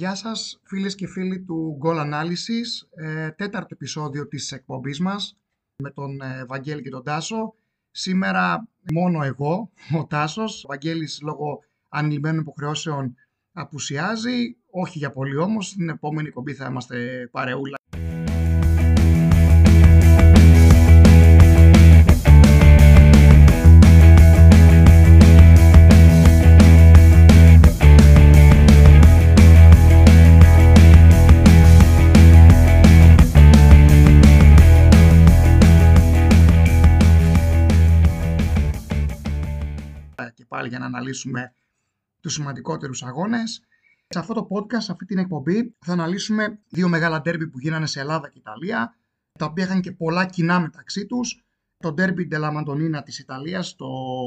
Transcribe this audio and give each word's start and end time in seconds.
Γεια 0.00 0.14
σας 0.14 0.60
φίλες 0.62 0.94
και 0.94 1.06
φίλοι 1.06 1.40
του 1.40 1.78
Goal 1.82 1.96
Analysis, 1.96 2.86
ε, 3.04 3.30
τέταρτο 3.30 3.68
επεισόδιο 3.70 4.28
της 4.28 4.52
εκπομπής 4.52 5.00
μας 5.00 5.38
με 5.82 5.90
τον 5.90 6.20
ε, 6.20 6.44
Βαγγέλη 6.44 6.82
και 6.82 6.90
τον 6.90 7.02
Τάσο. 7.02 7.54
Σήμερα 7.90 8.68
μόνο 8.92 9.22
εγώ, 9.22 9.70
ο 10.00 10.06
Τάσος, 10.06 10.64
ο 10.64 10.68
Βαγγέλης 10.68 11.20
λόγω 11.22 11.60
ανηλυμένων 11.88 12.40
υποχρεώσεων 12.40 13.14
απουσιάζει, 13.52 14.56
όχι 14.70 14.98
για 14.98 15.12
πολύ 15.12 15.36
όμως, 15.36 15.66
στην 15.66 15.88
επόμενη 15.88 16.28
εκπομπή 16.28 16.54
θα 16.54 16.66
είμαστε 16.66 17.28
παρεούλα. 17.32 17.76
Πάλι 40.60 40.72
για 40.72 40.78
να 40.78 40.86
αναλύσουμε 40.86 41.54
τους 42.20 42.32
σημαντικότερους 42.32 43.02
αγώνες. 43.02 43.62
Σε 44.08 44.18
αυτό 44.18 44.34
το 44.34 44.48
podcast, 44.50 44.82
σε 44.82 44.92
αυτή 44.92 45.04
την 45.04 45.18
εκπομπή, 45.18 45.74
θα 45.78 45.92
αναλύσουμε 45.92 46.58
δύο 46.68 46.88
μεγάλα 46.88 47.20
ντέρμπι 47.20 47.48
που 47.48 47.58
γίνανε 47.58 47.86
σε 47.86 48.00
Ελλάδα 48.00 48.28
και 48.28 48.38
Ιταλία, 48.38 48.96
τα 49.38 49.44
οποία 49.44 49.64
είχαν 49.64 49.80
και 49.80 49.92
πολλά 49.92 50.26
κοινά 50.26 50.60
μεταξύ 50.60 51.06
τους. 51.06 51.44
Το 51.76 51.92
ντέρμπι 51.92 52.28
della 52.32 52.56
Mantonina 52.56 53.00
της 53.04 53.18
Ιταλίας, 53.18 53.74
το 53.76 53.86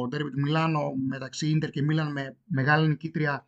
ντέρμπι 0.10 0.30
του 0.30 0.40
Μιλάνο 0.40 0.94
μεταξύ 1.08 1.50
Ίντερ 1.50 1.70
και 1.70 1.82
Μίλαν 1.82 2.12
με 2.12 2.36
μεγάλη 2.44 2.88
νικήτρια 2.88 3.48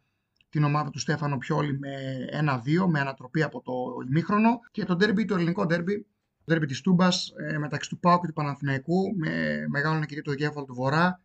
την 0.49 0.63
ομάδα 0.63 0.89
του 0.89 0.99
Στέφανο 0.99 1.37
Πιόλη 1.37 1.79
με 1.79 1.93
1-2, 2.31 2.87
με 2.87 2.99
ανατροπή 2.99 3.43
από 3.43 3.61
το 3.61 3.73
ημίχρονο. 4.07 4.59
Και 4.71 4.85
το 4.85 4.95
ντέρμπι, 4.95 5.25
το 5.25 5.35
ελληνικό 5.35 5.65
ντέρμπι, 5.65 6.05
το 6.37 6.43
ντέρμπι 6.45 6.65
της 6.65 6.81
Τούμπας 6.81 7.33
ε, 7.37 7.57
μεταξύ 7.57 7.89
του 7.89 7.99
Πάου 7.99 8.19
και 8.19 8.27
του 8.27 8.33
Παναθηναϊκού, 8.33 9.15
με 9.17 9.65
μεγάλο 9.69 9.99
νικητή 9.99 10.21
το 10.21 10.33
Γέφαλο 10.33 10.65
του 10.65 10.73
Βορρά, 10.73 11.24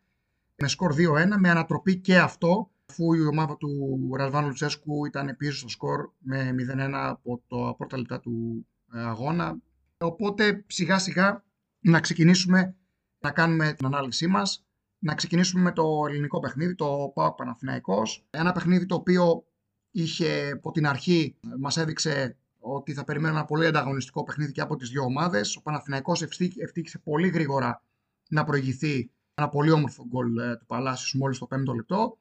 με 0.61 0.69
σκορ 0.69 0.95
2-1, 0.97 1.37
με 1.39 1.51
ανατροπή 1.51 1.97
και 1.97 2.19
αυτό, 2.19 2.71
αφού 2.91 3.13
η 3.13 3.27
ομάδα 3.27 3.57
του 3.57 4.11
Ραλβάνου 4.17 4.47
Λουτσέσκου 4.47 5.07
ήταν 5.07 5.37
πίσω 5.37 5.59
στο 5.59 5.69
σκορ 5.69 6.11
με 6.19 6.55
0-1 6.75 6.91
από 6.93 7.43
το 7.47 7.75
πρώτα 7.79 7.99
λεπτά 7.99 8.21
του 8.21 8.67
ε, 8.95 9.01
αγώνα. 9.01 9.59
Οπότε 9.99 10.65
σιγά 10.67 10.99
σιγά 10.99 11.45
να 11.81 12.01
ξεκινήσουμε 12.01 12.77
να 13.19 13.31
κάνουμε 13.31 13.73
την 13.73 13.87
ανάλυση 13.87 14.27
μας. 14.27 14.65
Να 14.99 15.15
ξεκινήσουμε 15.15 15.63
με 15.63 15.73
το 15.73 16.05
ελληνικό 16.09 16.41
παιχνίδι, 16.41 16.75
το 16.75 17.13
ΠΑΟΚ 17.15 17.35
Παναθηναϊκός. 17.35 18.27
Ένα 18.31 18.53
παιχνίδι 18.53 18.87
το 18.87 18.95
οποίο 18.95 19.45
είχε 19.91 20.51
από 20.51 20.71
την 20.71 20.87
αρχή, 20.87 21.37
μας 21.59 21.77
έδειξε 21.77 22.37
ότι 22.59 22.93
θα 22.93 23.05
περιμένουμε 23.05 23.39
ένα 23.39 23.49
πολύ 23.49 23.67
ανταγωνιστικό 23.67 24.23
παιχνίδι 24.23 24.53
και 24.53 24.61
από 24.61 24.77
τις 24.77 24.89
δύο 24.91 25.03
ομάδες. 25.03 25.57
Ο 25.57 25.63
Παναθηναϊκός 25.63 26.23
ευτύχησε 26.57 26.99
πολύ 26.99 27.29
γρήγορα 27.29 27.83
να 28.29 28.45
προηγηθεί 28.45 29.11
ένα 29.41 29.49
πολύ 29.49 29.71
όμορφο 29.71 30.07
γκολ 30.09 30.37
ε, 30.37 30.57
του 30.57 30.67
Παλάσιου 30.67 31.19
μόλις 31.19 31.37
στο 31.37 31.49
5ο 31.51 31.75
λεπτό. 31.75 32.19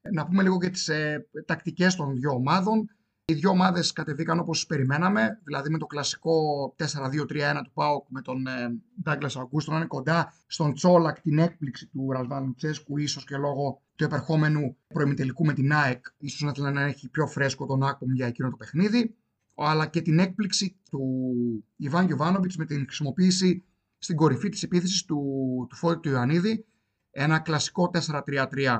Ε, 0.00 0.10
να 0.10 0.26
πούμε 0.26 0.42
λίγο 0.42 0.56
για 0.60 0.70
τις 0.70 0.88
ε, 0.88 1.28
τακτικές 1.46 1.94
των 1.94 2.14
δύο 2.14 2.30
ομάδων. 2.30 2.90
Οι 3.24 3.34
δύο 3.34 3.50
ομάδες 3.50 3.92
κατεβήκαν 3.92 4.38
όπως 4.38 4.66
περιμέναμε, 4.66 5.40
δηλαδή 5.44 5.70
με 5.70 5.78
το 5.78 5.86
κλασικό 5.86 6.34
4-2-3-1 6.78 7.60
του 7.64 7.72
ΠΑΟΚ 7.74 8.06
με 8.08 8.20
τον 8.22 8.46
ε, 8.46 8.80
Ντάγκλας 9.02 9.36
Αγκούστο 9.36 9.70
να 9.70 9.76
είναι 9.76 9.86
κοντά 9.86 10.32
στον 10.46 10.74
Τσόλακ 10.74 11.20
την 11.20 11.38
έκπληξη 11.38 11.86
του 11.86 12.10
Ρασβάν 12.12 12.54
Τσέσκου, 12.54 12.98
ίσως 12.98 13.24
και 13.24 13.36
λόγω 13.36 13.82
του 13.96 14.04
επερχόμενου 14.04 14.76
προημιτελικού 14.86 15.44
με 15.44 15.52
την 15.52 15.72
ΑΕΚ, 15.72 16.06
ίσως 16.18 16.40
να 16.40 16.52
θέλει 16.52 16.72
να 16.72 16.82
έχει 16.82 17.08
πιο 17.08 17.26
φρέσκο 17.26 17.66
τον 17.66 17.82
Άκπομ 17.82 18.12
για 18.12 18.26
εκείνο 18.26 18.50
το 18.50 18.56
παιχνίδι, 18.56 19.16
αλλά 19.54 19.86
και 19.86 20.00
την 20.00 20.18
έκπληξη 20.18 20.76
του 20.90 21.00
Ιβάν 21.76 22.06
Γιωβάνοβιτς 22.06 22.56
με 22.56 22.64
την 22.64 22.84
χρησιμοποίηση 22.86 23.64
στην 24.02 24.16
κορυφή 24.16 24.48
της 24.48 24.62
επίθεσης 24.62 25.04
του, 25.04 25.20
του 25.68 25.76
Φώτη 25.76 26.00
του 26.00 26.08
Ιωαννίδη, 26.08 26.64
ένα 27.10 27.38
κλασικό 27.38 27.90
4-3-3 27.94 28.78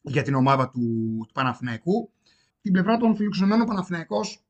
για 0.00 0.22
την 0.22 0.34
ομάδα 0.34 0.70
του, 0.70 0.80
του 1.26 1.32
Παναθηναϊκού. 1.34 2.10
Την 2.60 2.72
πλευρά 2.72 2.96
των 2.96 3.16
φιλοξενωμένων 3.16 3.66
Παναθηναϊκός 3.66 4.44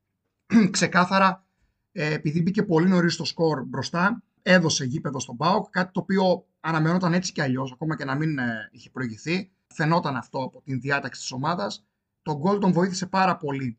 ξεκάθαρα 0.70 1.46
ε, 1.92 2.14
επειδή 2.14 2.42
μπήκε 2.42 2.62
πολύ 2.62 2.88
νωρίς 2.88 3.14
στο 3.14 3.24
σκορ 3.24 3.64
μπροστά, 3.64 4.22
έδωσε 4.42 4.84
γήπεδο 4.84 5.20
στον 5.20 5.36
Πάοκ, 5.36 5.70
κάτι 5.70 5.92
το 5.92 6.00
οποίο 6.00 6.46
αναμενόταν 6.60 7.12
έτσι 7.12 7.32
κι 7.32 7.40
αλλιώς, 7.40 7.72
ακόμα 7.72 7.96
και 7.96 8.04
να 8.04 8.14
μην 8.14 8.38
ε, 8.38 8.68
είχε 8.72 8.90
προηγηθεί. 8.90 9.50
Φαινόταν 9.66 10.16
αυτό 10.16 10.38
από 10.42 10.62
την 10.64 10.80
διάταξη 10.80 11.20
της 11.20 11.32
ομάδας. 11.32 11.86
Το 12.22 12.38
γκολ 12.38 12.58
τον 12.58 12.72
βοήθησε 12.72 13.06
πάρα 13.06 13.36
πολύ 13.36 13.78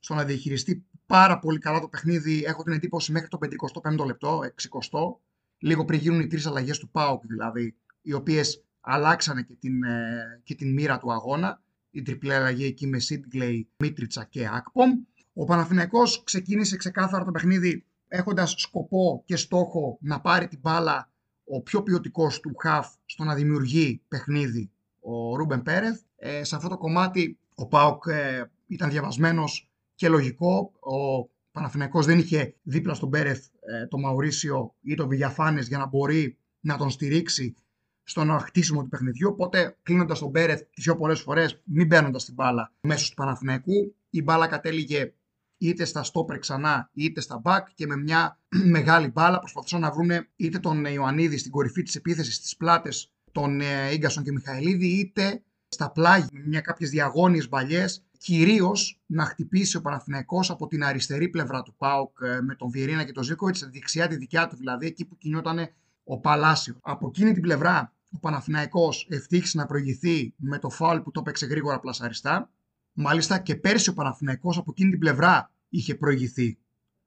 στο 0.00 0.14
να 0.14 0.24
διαχειριστεί 0.24 0.84
πάρα 1.06 1.38
πολύ 1.38 1.58
καλά 1.58 1.80
το 1.80 1.88
παιχνίδι. 1.88 2.44
Έχω 2.46 2.62
την 2.62 2.72
εντύπωση 2.72 3.12
μέχρι 3.12 3.28
το 3.28 3.38
55ο 3.82 4.06
λεπτό, 4.06 4.40
60ο, 4.40 5.16
λίγο 5.58 5.84
πριν 5.84 6.00
γίνουν 6.00 6.20
οι 6.20 6.26
τρεις 6.26 6.46
αλλαγές 6.46 6.78
του 6.78 6.88
ΠΑΟΚ 6.88 7.26
δηλαδή, 7.26 7.74
οι 8.02 8.12
οποίες 8.12 8.64
αλλάξανε 8.80 9.42
και 9.42 9.54
την, 9.54 9.82
ε, 9.82 10.40
και 10.42 10.54
την 10.54 10.72
μοίρα 10.72 10.98
του 10.98 11.12
αγώνα. 11.12 11.60
Η 11.90 12.02
τριπλή 12.02 12.34
αλλαγή 12.34 12.64
εκεί 12.64 12.86
με 12.86 12.98
Σίτγκλεϊ, 12.98 13.68
Μίτριτσα 13.76 14.24
και 14.24 14.48
Ακπομ. 14.52 14.90
Ο 15.34 15.44
Παναθηναϊκός 15.44 16.22
ξεκίνησε 16.24 16.76
ξεκάθαρα 16.76 17.24
το 17.24 17.30
παιχνίδι 17.30 17.84
έχοντας 18.08 18.54
σκοπό 18.56 19.22
και 19.24 19.36
στόχο 19.36 19.98
να 20.00 20.20
πάρει 20.20 20.48
την 20.48 20.58
μπάλα 20.62 21.10
ο 21.44 21.62
πιο 21.62 21.82
ποιοτικός 21.82 22.40
του 22.40 22.54
χαφ 22.56 22.94
στο 23.04 23.24
να 23.24 23.34
δημιουργεί 23.34 24.00
παιχνίδι, 24.08 24.70
ο 25.00 25.36
Ρούμπεν 25.36 25.62
Πέρεθ. 25.62 26.00
Ε, 26.16 26.44
σε 26.44 26.56
αυτό 26.56 26.68
το 26.68 26.78
κομμάτι 26.78 27.38
ο 27.54 27.66
Πάοκ 27.66 28.04
ε, 28.06 28.50
ήταν 28.66 28.90
διαβασμένος 28.90 29.70
και 29.94 30.08
λογικό. 30.08 30.72
Ο 30.80 31.28
Παναθηναϊκός 31.56 32.06
δεν 32.06 32.18
είχε 32.18 32.54
δίπλα 32.62 32.94
στον 32.94 33.10
Πέρεθ 33.10 33.46
ε, 33.46 33.86
το 33.86 33.98
Μαουρίσιο 33.98 34.74
ή 34.80 34.94
το 34.94 35.08
Βηγιαφάνες 35.08 35.68
για 35.68 35.78
να 35.78 35.86
μπορεί 35.86 36.38
να 36.60 36.76
τον 36.76 36.90
στηρίξει 36.90 37.54
στο 38.02 38.38
χτίσιμο 38.40 38.82
του 38.82 38.88
παιχνιδιού. 38.88 39.28
Οπότε, 39.28 39.78
κλείνοντας 39.82 40.18
τον 40.18 40.30
Μπέρεθ 40.30 40.60
τις 40.60 40.84
πιο 40.84 40.96
πολλές 40.96 41.20
φορές, 41.20 41.62
μην 41.64 41.86
μπαίνοντα 41.86 42.18
την 42.18 42.34
μπάλα 42.34 42.72
μέσω 42.80 43.08
του 43.08 43.14
Παναθηναϊκού, 43.14 43.94
η 44.10 44.22
μπάλα 44.22 44.46
κατέληγε 44.46 45.12
είτε 45.58 45.84
στα 45.84 46.02
στόπερ 46.02 46.38
ξανά 46.38 46.90
είτε 46.92 47.20
στα 47.20 47.38
μπακ 47.38 47.68
και 47.74 47.86
με 47.86 47.96
μια 47.96 48.40
μεγάλη 48.76 49.08
μπάλα 49.08 49.38
προσπαθούσαν 49.38 49.80
να 49.80 49.90
βρουν 49.90 50.10
είτε 50.36 50.58
τον 50.58 50.84
Ιωαννίδη 50.84 51.38
στην 51.38 51.50
κορυφή 51.50 51.82
της 51.82 51.94
επίθεσης 51.94 52.34
στις 52.34 52.56
πλάτες 52.56 53.12
των 53.32 53.60
ε, 53.60 53.96
γκασον 53.96 54.24
και 54.24 54.32
Μιχαηλίδη, 54.32 54.86
είτε 54.86 55.42
στα 55.68 55.90
πλάγια 55.90 56.28
με 56.32 56.42
μια 56.46 56.60
κάποιες 56.60 56.90
διαγώνιες 56.90 57.48
μπαλιές. 57.48 58.05
Κυρίως 58.26 59.00
να 59.06 59.24
χτυπήσει 59.24 59.76
ο 59.76 59.80
Παναθηναϊκός 59.80 60.50
από 60.50 60.66
την 60.66 60.84
αριστερή 60.84 61.28
πλευρά 61.28 61.62
του 61.62 61.74
Πάουκ 61.76 62.18
ε, 62.20 62.40
με 62.40 62.54
τον 62.54 62.70
Βιερίνα 62.70 63.04
και 63.04 63.12
τον 63.12 63.22
Ζήκοβιτς, 63.22 63.68
δεξιά 63.70 64.06
τη 64.06 64.16
δικιά 64.16 64.46
του 64.46 64.56
δηλαδή, 64.56 64.86
εκεί 64.86 65.04
που 65.04 65.16
κινιόταν 65.16 65.68
ο 66.04 66.18
Παλάσιος. 66.18 66.76
Από 66.82 67.06
εκείνη 67.06 67.32
την 67.32 67.42
πλευρά 67.42 67.92
ο 68.12 68.18
Παναθηναϊκός 68.18 69.06
ευτύχησε 69.10 69.58
να 69.58 69.66
προηγηθεί 69.66 70.34
με 70.36 70.58
το 70.58 70.70
φάουλ 70.70 70.98
που 70.98 71.10
το 71.10 71.20
έπαιξε 71.20 71.46
γρήγορα 71.46 71.80
πλασαριστά. 71.80 72.50
Μάλιστα 72.92 73.38
και 73.38 73.56
πέρσι 73.56 73.90
ο 73.90 73.94
Παναθηναϊκός 73.94 74.58
από 74.58 74.70
εκείνη 74.70 74.90
την 74.90 74.98
πλευρά 74.98 75.50
είχε 75.68 75.94
προηγηθεί. 75.94 76.58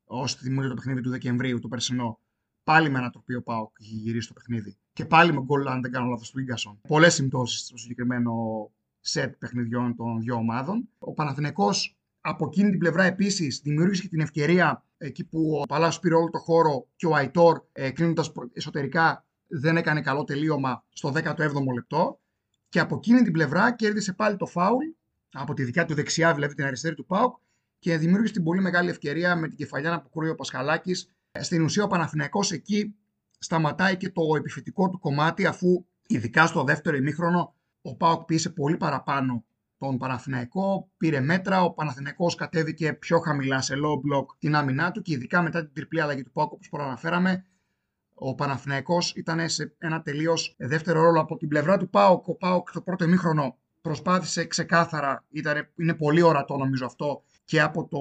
Όσοι 0.03 0.37
θυμούνται 0.37 0.67
το 0.67 0.73
παιχνίδι 0.73 1.01
του 1.01 1.09
Δεκεμβρίου, 1.09 1.59
το 1.59 1.67
περσινό. 1.67 2.19
Πάλι 2.63 2.89
με 2.89 2.97
ανατροπή 2.97 3.35
ο 3.35 3.41
Πάοκ 3.41 3.75
είχε 3.79 3.95
γυρίσει 3.95 4.27
το 4.27 4.33
παιχνίδι. 4.33 4.77
Και 4.93 5.05
πάλι 5.05 5.33
με 5.33 5.41
γκολ, 5.41 5.67
αν 5.67 5.81
δεν 5.81 5.91
κάνω 5.91 6.09
λάθος, 6.09 6.31
του 6.31 6.39
γκασον. 6.39 6.79
Πολλές 6.87 7.13
συμπτώσεις 7.13 7.59
στο 7.59 7.77
συγκεκριμένο 7.77 8.33
σετ 8.99 9.35
παιχνιδιών 9.37 9.95
των 9.95 10.19
δύο 10.19 10.35
ομάδων. 10.35 10.89
Ο 10.97 11.13
Παναθηναϊκός 11.13 11.97
από 12.21 12.45
εκείνη 12.45 12.69
την 12.69 12.79
πλευρά 12.79 13.03
επίσης 13.03 13.61
δημιούργησε 13.63 14.01
και 14.01 14.07
την 14.07 14.19
ευκαιρία 14.19 14.85
εκεί 14.97 15.23
που 15.23 15.59
ο 15.61 15.65
Παλάσιος 15.65 15.99
πήρε 15.99 16.15
όλο 16.15 16.29
το 16.29 16.37
χώρο 16.37 16.87
και 16.95 17.05
ο 17.05 17.15
Αϊτόρ 17.15 17.61
ε, 17.71 17.91
κλείνοντας 17.91 18.31
εσωτερικά 18.53 19.25
δεν 19.47 19.77
έκανε 19.77 20.01
καλό 20.01 20.23
τελείωμα 20.23 20.85
στο 20.89 21.11
17ο 21.15 21.73
λεπτό 21.73 22.19
και 22.69 22.79
από 22.79 22.95
εκείνη 22.95 23.21
την 23.21 23.31
πλευρά 23.31 23.75
κέρδισε 23.75 24.13
πάλι 24.13 24.37
το 24.37 24.45
φάουλ 24.45 24.85
από 25.31 25.53
τη 25.53 25.63
δικιά 25.63 25.85
του 25.85 25.93
δεξιά, 25.93 26.33
δηλαδή 26.33 26.53
την 26.53 26.65
αριστερή 26.65 26.95
του 26.95 27.05
Πάουκ 27.05 27.35
και 27.79 27.97
δημιούργησε 27.97 28.33
την 28.33 28.43
πολύ 28.43 28.61
μεγάλη 28.61 28.89
ευκαιρία 28.89 29.35
με 29.35 29.47
την 29.47 29.57
κεφαλιά 29.57 29.89
να 29.89 29.95
αποκρούει 29.95 30.29
ο 30.29 30.35
Πασχαλάκης. 30.35 31.11
Στην 31.39 31.63
ουσία 31.63 31.83
ο 31.83 31.87
Παναθηναϊκός 31.87 32.51
εκεί 32.51 32.95
σταματάει 33.39 33.97
και 33.97 34.09
το 34.09 34.21
επιθετικό 34.37 34.89
του 34.89 34.99
κομμάτι 34.99 35.45
αφού 35.45 35.85
ειδικά 36.07 36.47
στο 36.47 36.63
δεύτερο 36.63 36.95
ημίχρονο 36.95 37.55
ο 37.89 37.95
Πάουκ 37.95 38.23
πίεσε 38.23 38.49
πολύ 38.49 38.77
παραπάνω 38.77 39.43
τον 39.77 39.97
Παναθηναϊκό, 39.97 40.89
πήρε 40.97 41.19
μέτρα, 41.19 41.63
ο 41.63 41.73
Παναθηναϊκός 41.73 42.35
κατέβηκε 42.35 42.93
πιο 42.93 43.19
χαμηλά 43.19 43.61
σε 43.61 43.73
low 43.75 43.93
block 43.93 44.25
την 44.39 44.55
άμυνά 44.55 44.91
του 44.91 45.01
και 45.01 45.13
ειδικά 45.13 45.41
μετά 45.41 45.59
την 45.65 45.73
τριπλή 45.73 46.01
αλλαγή 46.01 46.23
του 46.23 46.31
Πάουκ 46.31 46.51
όπως 46.51 46.69
προαναφέραμε 46.69 47.45
ο 48.19 48.35
Παναθηναϊκός 48.35 49.13
ήταν 49.15 49.49
σε 49.49 49.75
ένα 49.77 50.01
τελείως 50.01 50.55
δεύτερο 50.57 51.01
ρόλο 51.01 51.19
από 51.19 51.37
την 51.37 51.47
πλευρά 51.47 51.77
του 51.77 51.89
Πάοκ. 51.89 52.27
Ο 52.27 52.35
Πάοκ 52.35 52.71
το 52.71 52.81
πρώτο 52.81 53.03
ημίχρονο 53.03 53.57
προσπάθησε 53.81 54.45
ξεκάθαρα, 54.45 55.25
ήταν, 55.29 55.69
είναι 55.75 55.93
πολύ 55.93 56.21
ορατό 56.21 56.57
νομίζω 56.57 56.85
αυτό 56.85 57.23
και 57.45 57.61
από, 57.61 57.87
το, 57.87 57.99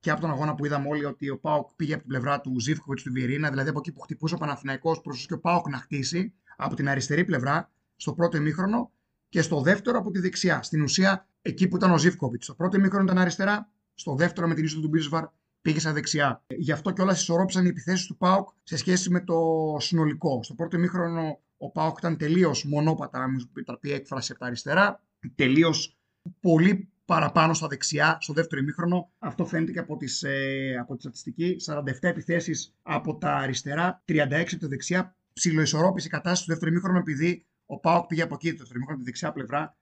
και 0.00 0.10
από 0.10 0.20
τον 0.20 0.30
αγώνα 0.30 0.54
που 0.54 0.64
είδαμε 0.64 0.88
όλοι 0.88 1.04
ότι 1.04 1.30
ο 1.30 1.38
Πάοκ 1.38 1.68
πήγε 1.76 1.92
από 1.92 2.02
την 2.02 2.10
πλευρά 2.10 2.40
του 2.40 2.60
Ζήφκοβιτς 2.60 3.02
του 3.02 3.12
Βιερίνα, 3.12 3.50
δηλαδή 3.50 3.68
από 3.68 3.78
εκεί 3.78 3.92
που 3.92 4.00
χτυπούσε 4.00 4.34
ο 4.34 4.38
Παναθηναϊκός 4.38 5.00
προσπαθούσε 5.00 5.26
και 5.26 5.34
ο 5.34 5.40
Πάοκ 5.40 5.68
να 5.68 5.78
χτίσει 5.78 6.32
από 6.56 6.74
την 6.74 6.88
αριστερή 6.88 7.24
πλευρά 7.24 7.70
στο 8.02 8.12
πρώτο 8.12 8.36
ημίχρονο 8.36 8.92
και 9.28 9.42
στο 9.42 9.60
δεύτερο 9.60 9.98
από 9.98 10.10
τη 10.10 10.18
δεξιά. 10.18 10.62
Στην 10.62 10.82
ουσία, 10.82 11.28
εκεί 11.42 11.68
που 11.68 11.76
ήταν 11.76 11.90
ο 11.90 11.98
Ζήφκοβιτς. 11.98 12.44
Στο 12.44 12.54
πρώτο 12.54 12.78
μήκρο 12.78 13.02
ήταν 13.02 13.18
αριστερά, 13.18 13.70
στο 13.94 14.14
δεύτερο 14.14 14.48
με 14.48 14.54
την 14.54 14.64
είσοδο 14.64 14.82
του 14.82 14.88
Μπίσβαρ 14.88 15.24
πήγε 15.62 15.80
στα 15.80 15.92
δεξιά. 15.92 16.44
Γι' 16.46 16.72
αυτό 16.72 16.90
κιόλας 16.90 17.20
ισορρόπησαν 17.20 17.64
οι 17.64 17.68
επιθέσεις 17.68 18.06
του 18.06 18.16
Πάουκ 18.16 18.48
σε 18.62 18.76
σχέση 18.76 19.10
με 19.10 19.20
το 19.20 19.38
συνολικό. 19.78 20.42
Στο 20.42 20.54
πρώτο 20.54 20.78
μήχρονο 20.78 21.40
ο 21.56 21.70
Πάουκ 21.70 21.98
ήταν 21.98 22.16
τελείως 22.16 22.64
μονόπατα, 22.64 23.18
αν 23.18 23.30
μου 23.30 23.48
επιτραπεί 23.50 23.92
έκφραση 23.92 24.30
από 24.32 24.40
τα 24.40 24.46
αριστερά. 24.46 25.02
Τελείως 25.34 25.98
πολύ 26.40 26.88
παραπάνω 27.04 27.54
στα 27.54 27.66
δεξιά, 27.66 28.18
στο 28.20 28.32
δεύτερο 28.32 28.60
ημίχρονο. 28.60 29.10
Αυτό 29.18 29.46
φαίνεται 29.46 29.72
και 29.72 29.78
από, 29.78 29.96
τις, 29.96 30.22
ε, 30.22 30.76
από 30.80 30.94
τη 30.94 31.00
στατιστική. 31.00 31.56
47 31.66 32.08
επιθέσεις 32.08 32.74
από 32.82 33.16
τα 33.16 33.34
αριστερά, 33.34 34.02
36 34.04 34.52
από 34.52 34.60
τα 34.60 34.68
δεξιά. 34.68 35.16
Ψιλοϊσορρόπησε 35.32 36.06
η 36.06 36.10
κατάσταση 36.10 36.42
στο 36.42 36.52
δεύτερο 36.52 36.70
ημίχρονο 36.70 36.98
επειδή 36.98 37.46
ο 37.72 37.78
Πάοκ 37.78 38.06
πήγε 38.06 38.22
από 38.22 38.34
εκεί, 38.34 38.50
το 38.50 38.56
δεύτερο 38.56 38.74
ημίχρονο, 38.76 38.98
τη 38.98 39.04
δεξιά 39.04 39.32
πλευρά, 39.32 39.76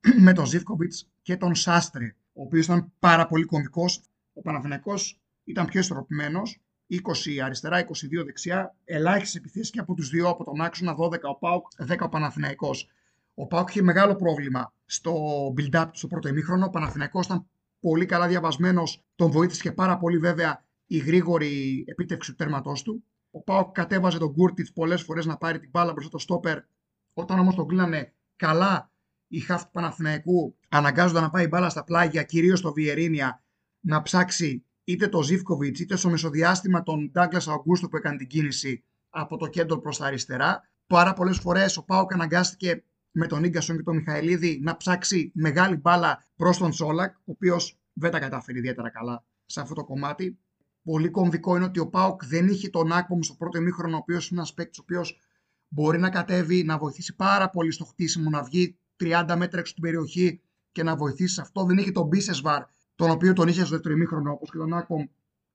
με 0.26 0.32
τον 0.32 0.46
Ζήφκοβιτς 0.46 1.10
και 1.22 1.36
τον 1.36 1.54
Σάστρε, 1.54 2.14
ο 2.32 2.42
οποίος 2.42 2.64
ήταν 2.64 2.92
πάρα 2.98 3.26
πολύ 3.26 3.44
κομβικός. 3.44 4.02
Ο 4.32 4.40
Παναθηναϊκός 4.40 5.20
ήταν 5.44 5.66
πιο 5.66 5.80
ισορροπημένος. 5.80 6.60
20 6.88 7.38
αριστερά, 7.44 7.78
22 7.78 8.24
δεξιά. 8.24 8.76
Ελάχιστες 8.84 9.34
επιθέσεις 9.34 9.70
και 9.70 9.80
από 9.80 9.94
τους 9.94 10.08
δύο, 10.08 10.28
από 10.28 10.44
τον 10.44 10.60
άξονα 10.60 10.94
12 10.94 11.28
ο 11.28 11.38
Πάοκ, 11.38 11.66
10 11.86 12.04
ο 12.04 12.08
Παναθηναϊκός. 12.08 12.88
Ο 13.34 13.46
Πάοκ 13.46 13.68
είχε 13.68 13.82
μεγάλο 13.82 14.16
πρόβλημα 14.16 14.74
στο 14.84 15.14
build-up 15.56 15.88
στο 15.92 16.06
πρώτο 16.06 16.28
ημίχρονο. 16.28 16.66
Ο 16.66 16.70
Παναθηναϊκός 16.70 17.24
ήταν 17.24 17.46
πολύ 17.80 18.06
καλά 18.06 18.28
διαβασμένος. 18.28 19.04
Τον 19.14 19.30
βοήθησε 19.30 19.62
και 19.62 19.72
πάρα 19.72 19.98
πολύ 19.98 20.18
βέβαια 20.18 20.64
η 20.86 20.98
γρήγορη 20.98 21.84
επίτευξη 21.86 22.30
του 22.30 22.36
τέρματός 22.36 22.82
του. 22.82 23.04
Ο 23.30 23.42
Πάοκ 23.42 23.72
κατέβαζε 23.72 24.18
τον 24.18 24.32
Κούρτιτς 24.32 24.72
πολλές 24.72 25.02
φορές 25.02 25.26
να 25.26 25.36
πάρει 25.36 25.58
την 25.58 25.70
μπάλα 25.70 25.92
μπροστά 25.92 26.10
το 26.10 26.18
στόπερ. 26.18 26.58
Όταν 27.12 27.38
όμως 27.38 27.54
τον 27.54 27.66
κλείνανε 27.66 28.14
καλά 28.36 28.92
οι 29.26 29.40
χάφ 29.40 29.64
του 29.64 29.70
Παναθηναϊκού, 29.72 30.56
αναγκάζονταν 30.68 31.22
να 31.22 31.30
πάει 31.30 31.46
μπάλα 31.46 31.68
στα 31.68 31.84
πλάγια, 31.84 32.22
κυρίως 32.22 32.58
στο 32.58 32.72
Βιερίνια, 32.72 33.44
να 33.80 34.02
ψάξει 34.02 34.64
είτε 34.84 35.08
το 35.08 35.22
Ζήφκοβιτς 35.22 35.80
είτε 35.80 35.96
στο 35.96 36.10
μεσοδιάστημα 36.10 36.82
τον 36.82 37.10
Ντάγκλας 37.10 37.48
Αγκούστο 37.48 37.88
που 37.88 37.96
έκανε 37.96 38.16
την 38.16 38.26
κίνηση 38.26 38.84
από 39.10 39.36
το 39.36 39.46
κέντρο 39.46 39.78
προς 39.78 39.98
τα 39.98 40.06
αριστερά. 40.06 40.70
Πάρα 40.86 41.12
πολλές 41.12 41.38
φορές 41.38 41.76
ο 41.76 41.84
ΠΑΟΚ 41.84 42.12
αναγκάστηκε 42.12 42.84
με 43.10 43.26
τον 43.26 43.48
Ίνγκασον 43.48 43.76
και 43.76 43.82
τον 43.82 43.96
Μιχαηλίδη 43.96 44.60
να 44.62 44.76
ψάξει 44.76 45.32
μεγάλη 45.34 45.76
μπάλα 45.76 46.26
προς 46.36 46.58
τον 46.58 46.72
Σόλακ, 46.72 47.16
ο 47.16 47.22
οποίος 47.24 47.78
δεν 47.92 48.10
τα 48.10 48.18
κατάφερε 48.18 48.58
ιδιαίτερα 48.58 48.90
καλά 48.90 49.24
σε 49.46 49.60
αυτό 49.60 49.74
το 49.74 49.84
κομμάτι. 49.84 50.38
Πολύ 50.82 51.10
κομβικό 51.10 51.56
είναι 51.56 51.64
ότι 51.64 51.80
ο 51.80 51.88
ΠΑΟΚ 51.88 52.24
δεν 52.24 52.48
είχε 52.48 52.68
τον 52.68 52.92
Άκπομ 52.92 53.20
στο 53.20 53.34
πρώτο 53.34 53.58
ημίχρονο, 53.58 53.94
ο 53.94 53.98
οποίος 53.98 54.30
είναι 54.30 54.40
ένας 54.40 54.54
παίκτης 54.54 54.78
ο 54.78 54.82
οποίος 54.82 55.18
μπορεί 55.74 55.98
να 55.98 56.10
κατέβει, 56.10 56.64
να 56.64 56.78
βοηθήσει 56.78 57.14
πάρα 57.16 57.50
πολύ 57.50 57.70
στο 57.70 57.84
χτίσιμο, 57.84 58.30
να 58.30 58.42
βγει 58.42 58.76
30 59.00 59.34
μέτρα 59.36 59.60
έξω 59.60 59.72
την 59.72 59.82
περιοχή 59.82 60.40
και 60.72 60.82
να 60.82 60.96
βοηθήσει 60.96 61.34
σε 61.34 61.40
αυτό. 61.40 61.64
Δεν 61.64 61.78
είχε 61.78 61.92
τον 61.92 62.06
Μπίσεσβαρ, 62.06 62.62
τον 62.94 63.10
οποίο 63.10 63.32
τον 63.32 63.48
είχε 63.48 63.60
στο 63.60 63.70
δεύτερο 63.70 63.94
ημίχρονο, 63.94 64.32
όπως 64.32 64.50
και 64.50 64.56
τον 64.58 64.74
Άκπομ, 64.74 65.04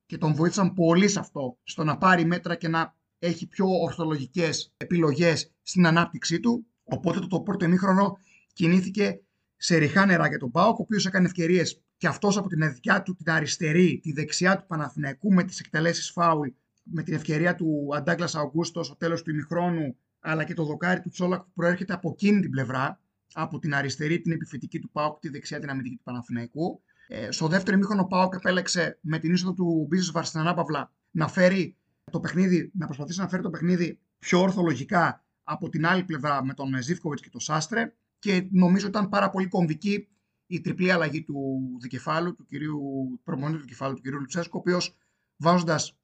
και 0.06 0.18
τον 0.18 0.34
βοήθησαν 0.34 0.74
πολύ 0.74 1.08
σε 1.08 1.20
αυτό, 1.20 1.58
στο 1.64 1.84
να 1.84 1.98
πάρει 1.98 2.26
μέτρα 2.26 2.56
και 2.56 2.68
να 2.68 2.96
έχει 3.20 3.48
πιο 3.48 3.66
ορθολογικές 3.82 4.74
επιλογές 4.78 5.52
στην 5.62 5.86
ανάπτυξή 5.86 6.40
του. 6.40 6.66
Οπότε 6.84 7.20
το, 7.20 7.28
το 7.28 7.42
πρώτο 7.42 7.66
ημίχρονο 7.66 8.18
κινήθηκε 8.54 9.22
σε 9.58 9.78
ριχά 9.78 10.06
νερά 10.06 10.28
για 10.28 10.38
τον 10.38 10.52
Πάοκ, 10.52 10.80
ο 10.80 10.82
οποίος 10.82 11.06
έκανε 11.06 11.26
ευκαιρίες 11.26 11.82
και 11.98 12.08
αυτός 12.08 12.38
από 12.38 12.48
την 12.48 12.74
δικιά 12.74 13.02
του 13.02 13.16
την 13.16 13.32
αριστερή, 13.32 14.00
τη 14.04 14.12
δεξιά 14.12 14.58
του 14.58 14.66
Παναθηναϊκού 14.68 15.34
με 15.34 15.44
τις 15.44 15.60
εκτελέσεις 15.60 16.12
φάουλ, 16.12 16.48
με 16.84 17.04
την 17.04 17.14
ευκαιρία 17.14 17.56
του 17.56 17.90
Αντάγκλα 17.96 18.30
Αουγκούστος 18.34 18.86
στο 18.86 18.96
τέλος 18.96 19.22
του 19.22 19.30
ημιχρόνου, 19.30 19.96
αλλά 20.28 20.44
και 20.44 20.54
το 20.54 20.64
δοκάρι 20.64 21.02
του 21.02 21.10
Τσόλακ 21.10 21.42
που 21.42 21.52
προέρχεται 21.54 21.94
από 21.94 22.10
εκείνη 22.10 22.40
την 22.40 22.50
πλευρά, 22.50 23.00
από 23.34 23.60
την 23.60 23.76
αριστερή 23.76 24.22
την 24.22 24.32
επιθετική 24.32 24.80
του 24.80 24.90
Πάοκ, 24.92 25.20
τη 25.20 25.30
δεξιά 25.30 25.60
την 25.60 25.70
αμυντική 25.70 25.96
του 25.96 26.04
Παναθηναϊκού. 26.04 26.82
Ε, 27.08 27.32
στο 27.32 27.48
δεύτερο 27.48 27.76
ημίχρονο 27.76 28.02
ο 28.02 28.08
Πάοκ 28.08 28.34
επέλεξε 28.34 28.98
με 29.02 29.20
την 29.20 29.34
είσοδο 29.34 29.54
του 29.54 29.86
Μπίζεσβαρ 29.90 30.26
στην 30.26 30.40
ανάπαυλα 30.40 30.92
να 31.12 31.28
φέρει 31.28 31.76
το 32.12 32.20
παιχνίδι, 32.20 32.72
να 32.74 32.86
προσπαθήσει 32.86 33.20
να 33.20 33.28
φέρει 33.28 33.42
το 33.42 33.50
παιχνίδι 33.50 34.00
πιο 34.20 34.42
ορθολογικά 34.42 35.26
από 35.44 35.70
την 35.70 35.86
άλλη 35.86 36.04
πλευρά 36.04 36.44
με 36.44 36.54
τον 36.54 36.82
Ζήφκοβιτς 36.82 37.22
και 37.22 37.30
τον 37.30 37.42
Σάστρε 37.42 37.94
και 38.20 38.48
νομίζω 38.52 38.88
ήταν 38.88 39.10
πάρα 39.10 39.30
πολύ 39.30 39.48
κομβική 39.48 40.08
η 40.48 40.62
τριπλή 40.62 40.92
αλλαγή 40.92 41.24
του 41.24 41.60
δικεφάλου, 41.82 42.36
του 42.36 42.46
κυρίου 42.46 42.82
προμονή 43.24 43.54
του 43.54 43.62
δικεφάλου, 43.62 43.96
του 43.96 44.02
κυρίου 44.02 44.20
Λουτσέσκου, 44.20 44.58
ο 44.58 44.60
οποίος 44.60 44.98
βάζοντας 45.38 45.98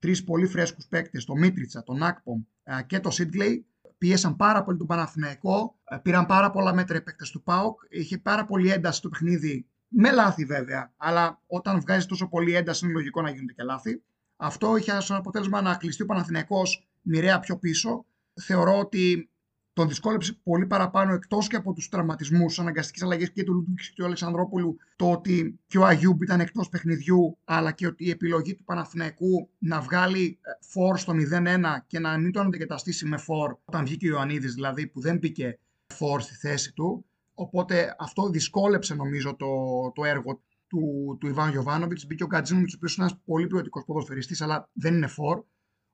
τρεις 0.00 0.24
πολύ 0.24 0.46
φρέσκους 0.46 0.86
παίκτες, 0.86 1.24
τον 1.24 1.38
Μίτριτσα, 1.38 1.82
τον 1.82 2.02
Άκπομ 2.02 2.42
και 2.86 3.00
τον 3.00 3.12
Σίτγκλεϊ, 3.12 3.66
πίεσαν 3.98 4.36
πάρα 4.36 4.62
πολύ 4.62 4.78
τον 4.78 4.86
Παναθηναϊκό, 4.86 5.78
πήραν 6.02 6.26
πάρα 6.26 6.50
πολλά 6.50 6.74
μέτρα 6.74 6.96
οι 6.96 7.02
παίκτες 7.02 7.30
του 7.30 7.42
ΠΑΟΚ, 7.42 7.80
είχε 7.88 8.18
πάρα 8.18 8.46
πολύ 8.46 8.70
ένταση 8.70 8.98
στο 8.98 9.08
παιχνίδι, 9.08 9.66
με 9.88 10.12
λάθη 10.12 10.44
βέβαια, 10.44 10.92
αλλά 10.96 11.42
όταν 11.46 11.80
βγάζει 11.80 12.06
τόσο 12.06 12.28
πολύ 12.28 12.54
ένταση 12.54 12.84
είναι 12.84 12.94
λογικό 12.94 13.22
να 13.22 13.30
γίνονται 13.30 13.52
και 13.52 13.62
λάθη. 13.62 14.02
Αυτό 14.36 14.76
είχε 14.76 15.00
σαν 15.00 15.16
αποτέλεσμα 15.16 15.60
να 15.60 15.74
κλειστεί 15.74 16.02
ο 16.02 16.06
Παναθηναϊκός 16.06 16.88
μοιραία 17.00 17.40
πιο 17.40 17.58
πίσω. 17.58 18.06
Θεωρώ 18.40 18.78
ότι 18.78 19.29
τον 19.80 19.88
δυσκόλεψε 19.88 20.40
πολύ 20.42 20.66
παραπάνω 20.66 21.12
εκτός 21.12 21.48
και 21.48 21.56
από 21.56 21.72
τους 21.72 21.88
τραυματισμούς, 21.88 22.58
αναγκαστικές 22.58 23.02
αλλαγές 23.02 23.30
και 23.30 23.44
του 23.44 23.52
Λούτβιξ 23.54 23.88
και 23.88 23.94
του 23.96 24.04
Αλεξανδρόπουλου, 24.04 24.76
το 24.96 25.10
ότι 25.10 25.58
και 25.66 25.78
ο 25.78 25.84
Αγιούμπ 25.84 26.22
ήταν 26.22 26.40
εκτός 26.40 26.68
παιχνιδιού, 26.68 27.38
αλλά 27.44 27.72
και 27.72 27.86
ότι 27.86 28.04
η 28.04 28.10
επιλογή 28.10 28.54
του 28.54 28.64
Παναθηναϊκού 28.64 29.50
να 29.58 29.80
βγάλει 29.80 30.38
ε, 30.42 30.50
φόρ 30.60 30.98
στο 30.98 31.12
0-1 31.12 31.16
και 31.86 31.98
να 31.98 32.18
μην 32.18 32.32
τον 32.32 32.46
αντικαταστήσει 32.46 33.06
με 33.06 33.16
φόρ 33.16 33.56
όταν 33.64 33.84
βγήκε 33.84 34.06
ο 34.06 34.10
Ιωαννίδης, 34.10 34.54
δηλαδή 34.54 34.86
που 34.86 35.00
δεν 35.00 35.18
μπήκε 35.18 35.58
φόρ 35.86 36.20
στη 36.20 36.34
θέση 36.34 36.72
του. 36.72 37.04
Οπότε 37.34 37.94
αυτό 37.98 38.28
δυσκόλεψε 38.28 38.94
νομίζω 38.94 39.36
το, 39.36 39.46
το 39.94 40.04
έργο 40.04 40.42
του, 40.66 41.16
του 41.20 41.26
Ιβάν 41.26 41.50
Γιοβάνοβιτ. 41.50 41.98
Μπήκε 42.06 42.22
ο 42.22 42.26
Γκατζίνοβιτς, 42.26 42.72
ο 42.72 42.76
οποίος 42.76 42.96
είναι 42.96 43.06
ένας 43.06 43.20
πολύ 43.24 43.46
ποιοτικός 43.46 43.84
ποδοσφαιριστής, 43.84 44.40
αλλά 44.40 44.68
δεν 44.72 44.94
είναι 44.94 45.06
φόρ. 45.06 45.42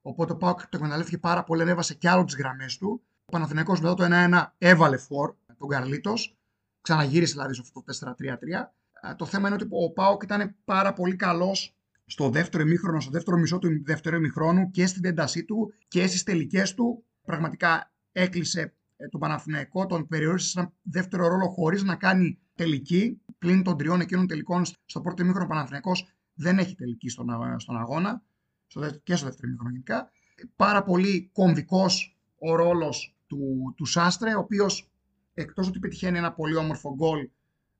Οπότε 0.03 0.33
ο 0.33 0.37
Πάοκ 0.37 0.61
το 0.61 0.69
εκμεταλλεύτηκε 0.73 1.19
πάρα 1.19 1.45
πολύ, 1.45 1.63
ανέβασε 1.63 1.95
κι 1.95 2.09
άλλο 2.09 2.25
τις 2.25 2.37
γραμμές 2.37 2.79
του. 2.79 3.06
Ο 3.29 3.33
Παναθηναϊκός 3.33 3.81
μετά 3.81 3.95
το 3.95 4.05
1-1 4.11 4.47
έβαλε 4.59 4.97
φορ 4.97 5.35
τον 5.59 5.69
Καρλίτος. 5.69 6.37
Ξαναγύρισε 6.81 7.33
δηλαδή 7.33 7.55
σε 7.55 7.61
αυτό 7.61 7.83
το 7.83 8.15
4-3-3. 8.19 8.71
Ε, 9.11 9.15
το 9.15 9.25
θέμα 9.25 9.49
είναι 9.49 9.57
ότι 9.57 9.67
ο 9.71 9.93
Πάοκ 9.93 10.23
ήταν 10.23 10.57
πάρα 10.65 10.93
πολύ 10.93 11.17
καλός 11.17 11.77
στο 12.07 12.31
δεύτερο 12.31 12.63
ημίχρονο, 12.63 13.01
στο 13.01 13.11
δεύτερο 13.11 13.37
μισό 13.37 13.59
του 13.59 13.85
δεύτερου 13.85 14.17
ημίχρονου 14.17 14.71
και 14.71 14.87
στην 14.87 15.05
έντασή 15.05 15.45
του 15.45 15.73
και 15.89 16.07
στις 16.07 16.23
τελικές 16.23 16.75
του. 16.75 17.05
Πραγματικά 17.23 17.93
έκλεισε 18.13 18.75
ε, 18.97 19.09
τον 19.09 19.21
Παναθηναϊκό, 19.21 19.87
τον 19.87 20.07
περιόρισε 20.07 20.49
σε 20.49 20.61
ένα 20.61 20.73
δεύτερο 20.83 21.29
ρόλο 21.29 21.49
χωρίς 21.49 21.83
να 21.83 21.97
κάνει 21.97 22.39
τελική. 22.55 23.21
Πλην 23.39 23.63
των 23.63 23.77
τριών 23.77 24.01
εκείνων 24.01 24.27
τελικών 24.27 24.65
στο 24.85 25.01
πρώτο 25.01 25.23
ημίχρονο 25.23 25.47
Παναθηναϊκός 25.47 26.09
δεν 26.35 26.59
έχει 26.59 26.75
τελική 26.75 27.09
στον, 27.09 27.27
στον 27.57 27.77
αγώνα 27.77 28.23
και 29.03 29.17
στο 29.17 29.27
δεύτερο 29.27 29.49
ημίχρονο 29.49 29.71
γενικά. 29.71 30.11
Πάρα 30.57 30.83
πολύ 30.83 31.31
κομβικός 31.33 32.17
ο 32.39 32.55
ρόλος 32.55 33.16
του, 33.27 33.75
του 33.77 33.85
Σάστρε, 33.85 34.35
ο 34.35 34.39
οποίος 34.39 34.91
εκτός 35.35 35.69
ότι 35.69 35.79
πετυχαίνει 35.79 36.19
ένα 36.19 36.33
πολύ 36.33 36.57
όμορφο 36.57 36.95
γκολ 36.95 37.29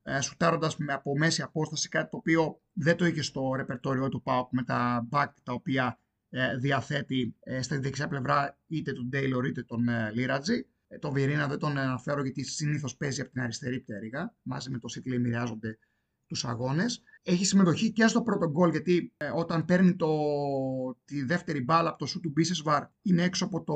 ε, 0.03 0.21
σουτάροντας 0.21 0.77
από 0.87 1.17
μέση 1.17 1.41
απόσταση, 1.41 1.89
κάτι 1.89 2.09
το 2.09 2.17
οποίο 2.17 2.61
δεν 2.73 2.95
το 2.97 3.05
είχε 3.05 3.21
στο 3.21 3.53
ρεπερτόριό 3.55 4.09
του 4.09 4.21
Πάουκ 4.21 4.47
με 4.51 4.63
τα 4.63 5.07
back 5.11 5.27
τα 5.43 5.53
οποία 5.53 5.99
ε, 6.29 6.57
διαθέτει 6.57 7.35
ε, 7.39 7.61
στη 7.61 7.77
δεξιά 7.77 8.07
πλευρά 8.07 8.57
είτε 8.67 8.93
τον 8.93 9.09
Τέιλορ 9.09 9.45
είτε 9.45 9.63
τον 9.63 9.87
ε, 9.87 10.11
Λίρατζι. 10.13 10.65
Ε, 10.87 10.99
το 10.99 11.11
Βιερίνα 11.11 11.47
δεν 11.47 11.59
τον 11.59 11.77
αναφέρω 11.77 12.21
γιατί 12.21 12.43
συνήθως 12.43 12.97
παίζει 12.97 13.21
από 13.21 13.31
την 13.31 13.41
αριστερή 13.41 13.79
πτέρυγα. 13.79 14.35
Μαζί 14.41 14.69
με 14.69 14.79
το 14.79 14.87
Σίτλι 14.87 15.19
μοιράζονται 15.19 15.77
τους 16.27 16.45
αγώνες. 16.45 17.03
Έχει 17.23 17.45
συμμετοχή 17.45 17.91
και 17.91 18.07
στο 18.07 18.21
πρώτο 18.21 18.49
γκολ 18.49 18.69
γιατί 18.69 19.13
ε, 19.17 19.31
όταν 19.35 19.65
παίρνει 19.65 19.95
το, 19.95 20.07
τη 21.05 21.23
δεύτερη 21.23 21.63
μπάλα 21.63 21.89
από 21.89 21.97
το 21.97 22.05
σου 22.05 22.19
του 22.19 22.29
Μπίσεσβαρ 22.29 22.83
είναι 23.01 23.23
έξω 23.23 23.45
από 23.45 23.63
το, 23.63 23.75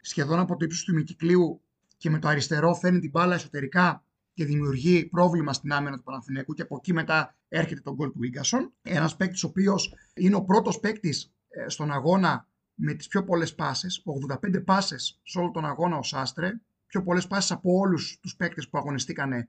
σχεδόν 0.00 0.38
από 0.38 0.56
το 0.56 0.64
ύψος 0.64 0.84
του 0.84 0.92
ημικυκλίου 0.92 1.60
και 1.96 2.10
με 2.10 2.18
το 2.18 2.28
αριστερό 2.28 2.74
φέρνει 2.74 2.98
την 2.98 3.10
μπάλα 3.10 3.34
εσωτερικά 3.34 4.04
και 4.34 4.44
δημιουργεί 4.44 5.04
πρόβλημα 5.06 5.52
στην 5.52 5.72
άμυνα 5.72 5.96
του 5.96 6.02
Παναθηναϊκού 6.02 6.54
και 6.54 6.62
από 6.62 6.76
εκεί 6.76 6.92
μετά 6.92 7.36
έρχεται 7.48 7.80
το 7.80 7.94
γκολ 7.94 8.12
του 8.12 8.22
Ίγκασον. 8.22 8.72
Ένας 8.82 9.16
παίκτης 9.16 9.44
ο 9.44 9.46
οποίος 9.46 9.94
είναι 10.14 10.34
ο 10.34 10.44
πρώτος 10.44 10.80
παίκτης 10.80 11.32
ε, 11.48 11.68
στον 11.68 11.92
αγώνα 11.92 12.48
με 12.74 12.94
τις 12.94 13.08
πιο 13.08 13.24
πολλές 13.24 13.54
πάσες, 13.54 14.02
85 14.42 14.64
πάσες 14.64 15.20
σε 15.22 15.38
όλο 15.38 15.50
τον 15.50 15.64
αγώνα 15.64 15.96
ο 15.96 16.02
Σάστρε, 16.02 16.60
πιο 16.86 17.02
πολλές 17.02 17.26
πάσες 17.26 17.50
από 17.50 17.72
όλους 17.72 18.18
τους 18.20 18.36
παίκτες 18.36 18.68
που 18.68 18.78
αγωνιστήκανε 18.78 19.48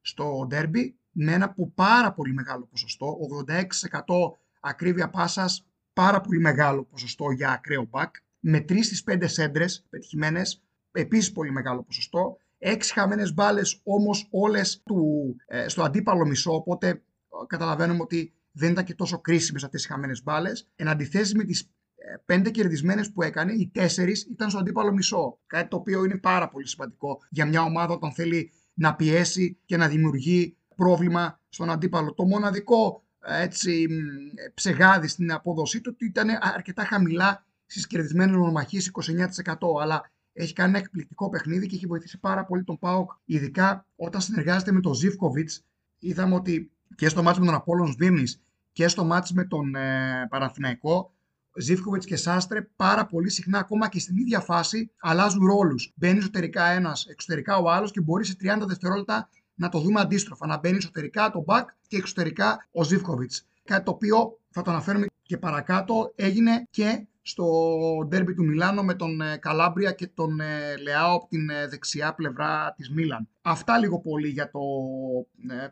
στο 0.00 0.44
ντέρμπι 0.48 0.98
με 1.20 1.32
ένα 1.32 1.52
που 1.52 1.72
πάρα 1.72 2.12
πολύ 2.12 2.32
μεγάλο 2.32 2.66
ποσοστό, 2.66 3.18
86% 3.46 3.60
ακρίβεια 4.60 5.10
πάσας, 5.10 5.66
πάρα 5.92 6.20
πολύ 6.20 6.40
μεγάλο 6.40 6.84
ποσοστό 6.84 7.30
για 7.30 7.50
ακραίο 7.50 7.86
μπακ, 7.90 8.14
με 8.38 8.58
3 8.58 8.82
στις 8.82 9.02
5 9.02 9.28
σέντρες 9.28 9.86
πετυχημένες, 9.90 10.62
επίσης 10.92 11.32
πολύ 11.32 11.50
μεγάλο 11.50 11.82
ποσοστό, 11.82 12.36
6 12.58 12.92
χαμένες 12.92 13.34
μπάλες 13.34 13.80
όμως 13.82 14.28
όλες 14.30 14.82
του, 14.84 15.36
ε, 15.46 15.68
στο 15.68 15.82
αντίπαλο 15.82 16.26
μισό, 16.26 16.54
οπότε 16.54 16.88
ε, 16.88 17.00
καταλαβαίνουμε 17.46 18.02
ότι 18.02 18.32
δεν 18.52 18.70
ήταν 18.70 18.84
και 18.84 18.94
τόσο 18.94 19.20
κρίσιμες 19.20 19.64
αυτές 19.64 19.84
οι 19.84 19.88
χαμένες 19.88 20.22
μπάλες. 20.22 20.68
Εν 20.76 20.88
αντιθέσει 20.88 21.36
με 21.36 21.44
τις 21.44 21.60
ε, 21.94 22.16
πέντε 22.24 22.50
κερδισμένες 22.50 23.12
που 23.12 23.22
έκανε, 23.22 23.52
οι 23.52 23.70
τέσσερις 23.74 24.22
ήταν 24.22 24.50
στο 24.50 24.58
αντίπαλο 24.58 24.92
μισό. 24.92 25.38
Κάτι 25.46 25.68
το 25.68 25.76
οποίο 25.76 26.04
είναι 26.04 26.18
πάρα 26.18 26.48
πολύ 26.48 26.68
σημαντικό 26.68 27.18
για 27.30 27.46
μια 27.46 27.62
ομάδα 27.62 27.94
όταν 27.94 28.12
θέλει 28.12 28.52
να 28.74 28.94
πιέσει 28.94 29.58
και 29.64 29.76
να 29.76 29.88
δημιουργεί 29.88 30.57
πρόβλημα 30.78 31.40
στον 31.48 31.70
αντίπαλο. 31.70 32.14
Το 32.14 32.24
μοναδικό 32.24 33.02
έτσι, 33.20 33.86
ψεγάδι 34.54 35.08
στην 35.08 35.32
απόδοσή 35.32 35.80
του 35.80 35.96
ήταν 35.98 36.28
αρκετά 36.40 36.84
χαμηλά 36.84 37.46
στις 37.66 37.86
κερδισμένες 37.86 38.36
μονομαχίες 38.36 38.90
29% 39.46 39.54
αλλά 39.80 40.10
έχει 40.32 40.52
κάνει 40.52 40.68
ένα 40.68 40.78
εκπληκτικό 40.78 41.28
παιχνίδι 41.28 41.66
και 41.66 41.74
έχει 41.74 41.86
βοηθήσει 41.86 42.18
πάρα 42.18 42.44
πολύ 42.44 42.64
τον 42.64 42.78
Πάοκ 42.78 43.10
ειδικά 43.24 43.86
όταν 43.96 44.20
συνεργάζεται 44.20 44.72
με 44.72 44.80
τον 44.80 44.94
Ζιβκοβιτς 44.94 45.64
είδαμε 45.98 46.34
ότι 46.34 46.70
και 46.94 47.08
στο 47.08 47.22
μάτι 47.22 47.40
με 47.40 47.46
τον 47.46 47.54
Απόλλων 47.54 47.86
Σβήμνης 47.86 48.42
και 48.72 48.88
στο 48.88 49.04
μάτι 49.04 49.34
με 49.34 49.44
τον 49.44 49.74
ε, 49.74 50.26
Παναθηναϊκό 50.30 51.12
Ζήφκοβιτ 51.58 52.04
και 52.04 52.16
Σάστρε 52.16 52.62
πάρα 52.76 53.06
πολύ 53.06 53.30
συχνά, 53.30 53.58
ακόμα 53.58 53.88
και 53.88 53.98
στην 53.98 54.16
ίδια 54.16 54.40
φάση, 54.40 54.90
αλλάζουν 55.00 55.46
ρόλους. 55.46 55.92
Μπαίνει 55.94 56.18
εσωτερικά 56.18 56.64
ένας, 56.64 57.06
εξωτερικά 57.06 57.56
ο 57.56 57.70
άλλος 57.70 57.90
και 57.90 58.00
μπορεί 58.00 58.24
σε 58.24 58.36
30 58.42 58.62
δευτερόλεπτα 58.66 59.28
να 59.58 59.68
το 59.68 59.80
δούμε 59.80 60.00
αντίστροφα. 60.00 60.46
Να 60.46 60.58
μπαίνει 60.58 60.76
εσωτερικά 60.76 61.30
το 61.30 61.40
Μπακ 61.40 61.68
και 61.86 61.96
εξωτερικά 61.96 62.68
ο 62.72 62.84
Ζήφκοβιτς. 62.84 63.46
Κάτι 63.64 63.84
το 63.84 63.90
οποίο 63.90 64.38
θα 64.50 64.62
το 64.62 64.70
αναφέρουμε 64.70 65.06
και 65.22 65.38
παρακάτω 65.38 66.12
έγινε 66.14 66.66
και 66.70 67.06
στο 67.22 67.46
ντέρμπι 68.06 68.34
του 68.34 68.44
Μιλάνο 68.44 68.82
με 68.82 68.94
τον 68.94 69.20
ε, 69.20 69.36
Καλάμπρια 69.36 69.92
και 69.92 70.06
τον 70.06 70.40
ε, 70.40 70.76
Λεάο 70.82 71.16
από 71.16 71.26
την 71.28 71.50
ε, 71.50 71.66
δεξιά 71.66 72.14
πλευρά 72.14 72.72
της 72.76 72.90
Μίλαν. 72.90 73.28
Αυτά 73.42 73.78
λίγο 73.78 74.00
πολύ 74.00 74.28
για 74.28 74.50
το 74.50 74.60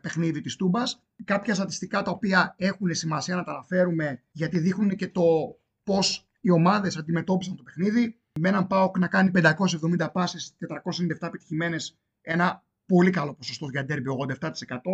παιχνίδι 0.01 0.41
της 0.41 0.55
Τούμπας. 0.55 1.03
Κάποια 1.23 1.53
στατιστικά 1.53 2.01
τα 2.01 2.11
οποία 2.11 2.55
έχουν 2.57 2.95
σημασία 2.95 3.35
να 3.35 3.43
τα 3.43 3.51
αναφέρουμε 3.51 4.21
γιατί 4.31 4.59
δείχνουν 4.59 4.95
και 4.95 5.07
το 5.07 5.23
πώς 5.83 6.27
οι 6.41 6.51
ομάδες 6.51 6.97
αντιμετώπισαν 6.97 7.55
το 7.55 7.63
παιχνίδι. 7.63 8.17
Με 8.39 8.49
έναν 8.49 8.67
ΠΑΟΚ 8.67 8.97
να 8.97 9.07
κάνει 9.07 9.31
570 9.33 10.07
πάσες, 10.13 10.55
497 10.59 11.27
επιτυχημένες, 11.27 11.97
ένα 12.21 12.63
πολύ 12.87 13.09
καλό 13.09 13.33
ποσοστό 13.33 13.67
για 13.71 13.85
ντέρμπι, 13.85 14.09
87% 14.39 14.49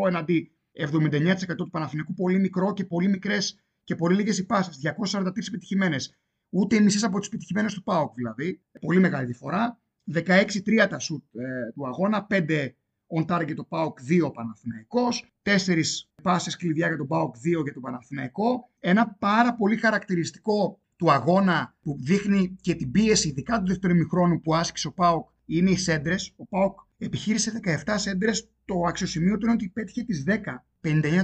εναντί 0.08 0.52
79% 0.78 1.36
του 1.58 1.70
Παναθηνικού, 1.70 2.14
πολύ 2.14 2.40
μικρό 2.40 2.74
και 2.74 2.86
πολύ 2.86 3.08
μικρές 3.08 3.64
και 3.84 3.96
πολύ 3.96 4.16
λίγες 4.16 4.38
οι 4.38 4.46
πάσες, 4.46 4.78
243 4.78 5.48
επιτυχημένες. 5.48 6.18
Ούτε 6.50 6.76
οι 6.76 6.82
μισέ 6.82 7.06
από 7.06 7.20
τις 7.20 7.28
επιτυχημένες 7.28 7.74
του 7.74 7.84
ΠΑΟΚ 7.84 8.14
δηλαδή. 8.16 8.62
Πολύ 8.82 9.00
μεγάλη 9.00 9.26
διαφορά. 9.26 9.82
16-3 10.14 10.88
τα 10.90 11.00
σουτ 11.00 11.24
ε, 11.36 11.72
του 11.74 11.88
αγώνα, 11.88 12.28
5 12.30 12.68
on 13.16 13.26
target 13.26 13.54
το 13.56 13.64
ΠΑΟΚ, 13.64 14.00
2 14.10 14.26
ο 14.26 14.32
Παναθηναϊκός, 14.32 15.34
4 15.44 15.82
πάσες 16.24 16.56
κλειδιά 16.56 16.88
για 16.88 16.98
τον 16.98 17.08
ΠΑΟΚ, 17.08 17.36
2 17.36 17.64
για 17.64 17.74
τον 17.74 17.82
Παναθηναϊκό. 17.82 18.70
Ένα 18.80 19.16
πάρα 19.20 19.56
πολύ 19.56 19.78
χαρακτηριστικό 19.78 20.82
του 20.96 21.12
αγώνα 21.12 21.76
που 21.82 21.98
δείχνει 22.00 22.56
και 22.62 22.76
την 22.76 22.92
πίεση, 22.92 23.28
ειδικά 23.28 23.60
του 23.60 23.68
δεύτερου 23.68 23.94
ημιχρόνου 23.94 24.42
που 24.42 24.56
άσκησε 24.56 24.88
ο 24.88 24.94
ΠΑΟΚ, 24.94 25.30
είναι 25.46 25.70
οι 25.70 25.78
σέντρες. 25.78 26.34
Ο 26.36 26.46
ΠΑΟΚ 26.46 26.80
επιχείρησε 26.98 27.52
17 27.86 27.94
σέντρες. 27.98 28.50
Το 28.66 28.82
αξιοσημείο 28.88 29.38
του 29.38 29.46
είναι 29.46 29.54
ότι 29.54 29.70
πέτυχε 29.70 30.04
τις 30.04 30.24
10. 30.28 30.66
59% 30.82 31.24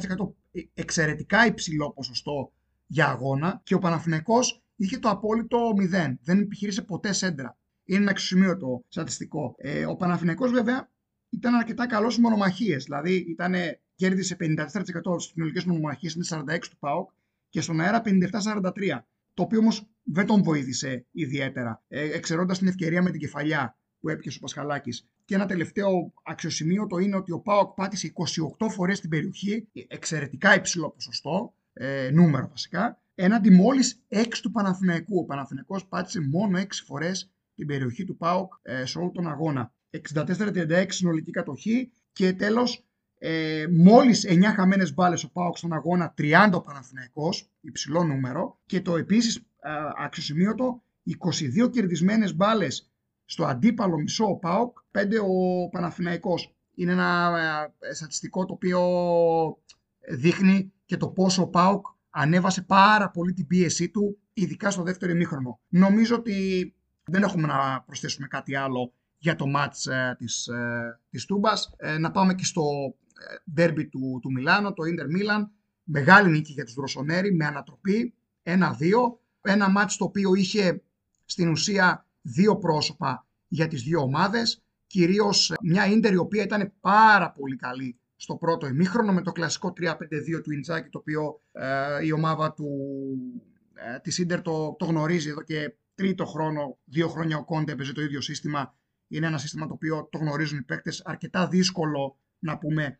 εξαιρετικά 0.73 1.45
υψηλό 1.45 1.91
ποσοστό 1.91 2.53
για 2.87 3.07
αγώνα 3.07 3.61
και 3.63 3.73
ο 3.73 3.79
Παναθηναϊκός 3.79 4.63
είχε 4.75 4.97
το 4.97 5.09
απόλυτο 5.09 5.73
0. 5.77 6.15
Δεν 6.23 6.39
επιχείρησε 6.39 6.81
ποτέ 6.81 7.13
σέντρα. 7.13 7.57
Είναι 7.83 7.99
ένα 7.99 8.11
αξιοσημείωτο 8.11 8.83
στατιστικό. 8.87 9.55
Ε, 9.57 9.85
ο 9.85 9.95
Παναθηναϊκός 9.95 10.51
βέβαια 10.51 10.89
ήταν 11.29 11.53
αρκετά 11.55 11.87
καλός 11.87 12.13
στις 12.13 12.23
μονομαχίες. 12.23 12.83
Δηλαδή 12.83 13.13
ήταν, 13.13 13.53
κέρδισε 13.95 14.35
54% 14.35 15.19
στις 15.19 15.31
συνολικέ 15.33 15.61
μονομαχίες, 15.65 16.13
είναι 16.13 16.25
46 16.29 16.69
του 16.69 16.77
ΠΑΟΚ 16.79 17.09
και 17.49 17.61
στον 17.61 17.79
αέρα 17.79 18.01
57-43. 18.01 19.05
Το 19.33 19.43
οποίο 19.43 19.59
όμως 19.59 19.89
δεν 20.03 20.25
τον 20.25 20.43
βοήθησε 20.43 21.05
ιδιαίτερα, 21.11 21.83
ε, 21.87 22.03
εξαιρώντας 22.03 22.57
την 22.57 22.67
ευκαιρία 22.67 23.01
με 23.01 23.11
την 23.11 23.19
κεφαλιά 23.19 23.77
που 23.99 24.09
έπιασε 24.09 24.37
ο 24.37 24.41
Πασχαλάκης. 24.41 25.07
Και 25.25 25.35
ένα 25.35 25.45
τελευταίο 25.45 26.13
αξιοσημείωτο 26.23 26.97
είναι 26.97 27.15
ότι 27.15 27.31
ο 27.31 27.39
Πάοκ 27.39 27.73
πάτησε 27.73 28.13
28 28.59 28.69
φορές 28.69 28.99
την 28.99 29.09
περιοχή, 29.09 29.67
εξαιρετικά 29.87 30.55
υψηλό 30.55 30.89
ποσοστό, 30.89 31.53
ε, 31.73 32.09
νούμερο 32.11 32.47
βασικά, 32.47 33.01
έναντι 33.15 33.49
μόλις 33.49 34.01
6 34.07 34.41
του 34.41 34.51
Παναθηναϊκού. 34.51 35.19
Ο 35.19 35.25
Παναθηναϊκός 35.25 35.85
πάτησε 35.85 36.19
μόνο 36.21 36.57
6 36.57 36.83
φορές 36.85 37.31
την 37.55 37.67
περιοχή 37.67 38.05
του 38.05 38.17
ΠΑΟΚ 38.17 38.53
ε, 38.61 38.85
σε 38.85 38.99
όλο 38.99 39.11
τον 39.11 39.27
αγώνα. 39.27 39.73
64-36 40.13 40.85
συνολική 40.87 41.31
κατοχή 41.31 41.91
και 42.11 42.33
τέλος, 42.33 42.85
ε, 43.17 43.65
μόλις 43.71 44.25
9 44.25 44.53
χαμένες 44.55 44.93
μπάλες 44.93 45.23
ο 45.23 45.31
ΠΑΟΚ 45.31 45.57
στον 45.57 45.73
αγώνα, 45.73 46.13
30 46.17 46.49
ο 46.53 46.61
Παναθηναϊκός, 46.61 47.49
υψηλό 47.61 48.03
νούμερο 48.03 48.59
και 48.65 48.81
το 48.81 48.97
επίσης 48.97 49.35
ε, 49.35 49.69
αξιοσημείωτο 49.97 50.83
22 51.03 51.69
κερδισμένες 51.69 52.35
μπάλες 52.35 52.91
στο 53.29 53.45
αντίπαλο 53.45 53.97
μισό 53.97 54.25
ο 54.25 54.35
ΠΑΟΚ, 54.35 54.77
5 54.91 54.99
ο 55.27 55.69
Παναθηναϊκός. 55.69 56.55
Είναι 56.75 56.91
ένα 56.91 57.31
ε, 57.79 57.93
στατιστικό 57.93 58.45
το 58.45 58.53
οποίο 58.53 58.81
δείχνει 60.09 60.73
και 60.85 60.97
το 60.97 61.09
πόσο 61.09 61.41
ο 61.41 61.47
ΠΑΟΚ 61.47 61.85
ανέβασε 62.09 62.61
πάρα 62.61 63.09
πολύ 63.09 63.33
την 63.33 63.47
πίεσή 63.47 63.89
του, 63.89 64.17
ειδικά 64.33 64.71
στο 64.71 64.83
δεύτερο 64.83 65.11
ημίχρονο. 65.11 65.59
Νομίζω 65.67 66.15
ότι 66.15 66.73
δεν 67.03 67.23
έχουμε 67.23 67.47
να 67.47 67.81
προσθέσουμε 67.81 68.27
κάτι 68.27 68.55
άλλο 68.55 68.93
για 69.17 69.35
το 69.35 69.47
μάτς 69.47 69.85
ε, 69.85 70.15
της, 70.17 70.47
ε, 70.47 70.99
της 71.09 71.25
Τούμπας. 71.25 71.73
Ε, 71.77 71.97
να 71.97 72.11
πάμε 72.11 72.33
και 72.33 72.45
στο 72.45 72.63
ντέρμπι 73.53 73.87
του, 73.87 74.19
του 74.21 74.31
Μιλάνο, 74.31 74.73
το 74.73 74.83
Ίντερ 74.83 75.07
Μίλαν. 75.07 75.51
Μεγάλη 75.83 76.29
νίκη 76.29 76.51
για 76.51 76.63
τους 76.63 76.73
Δροσονέρι 76.73 77.33
με 77.33 77.45
ανατροπή 77.45 78.13
1-2. 78.43 78.55
Ένα 79.41 79.69
μάτς 79.69 79.97
το 79.97 80.03
οποίο 80.03 80.33
είχε 80.33 80.83
στην 81.25 81.49
ουσία 81.49 82.08
δύο 82.21 82.57
πρόσωπα 82.57 83.27
για 83.47 83.67
τις 83.67 83.83
δύο 83.83 84.01
ομάδες. 84.01 84.63
Κυρίως 84.87 85.53
μια 85.61 85.85
Ίντερ 85.85 86.13
η 86.13 86.17
οποία 86.17 86.43
ήταν 86.43 86.73
πάρα 86.79 87.31
πολύ 87.31 87.55
καλή 87.55 87.99
στο 88.15 88.35
πρώτο 88.35 88.67
ημίχρονο 88.67 89.13
με 89.13 89.21
το 89.21 89.31
κλασικό 89.31 89.73
3-5-2 89.81 89.95
του 90.43 90.51
Ιντζάκη 90.51 90.89
το 90.89 90.97
οποίο 90.97 91.41
ε, 91.51 92.05
η 92.05 92.11
ομάδα 92.11 92.53
του, 92.53 92.67
ε, 93.73 93.99
της 93.99 94.17
Ίντερ 94.17 94.41
το, 94.41 94.75
το 94.79 94.85
γνωρίζει 94.85 95.29
εδώ 95.29 95.41
και 95.41 95.75
τρίτο 95.95 96.25
χρόνο, 96.25 96.77
δύο 96.83 97.07
χρόνια 97.07 97.37
ο 97.37 97.45
Κόντε 97.45 97.71
έπαιζε 97.71 97.93
το 97.93 98.01
ίδιο 98.01 98.21
σύστημα. 98.21 98.77
Είναι 99.07 99.27
ένα 99.27 99.37
σύστημα 99.37 99.67
το 99.67 99.73
οποίο 99.73 100.07
το 100.11 100.17
γνωρίζουν 100.17 100.57
οι 100.57 100.61
παίκτες, 100.61 101.01
αρκετά 101.05 101.47
δύσκολο 101.47 102.17
να 102.39 102.57
πούμε 102.57 102.99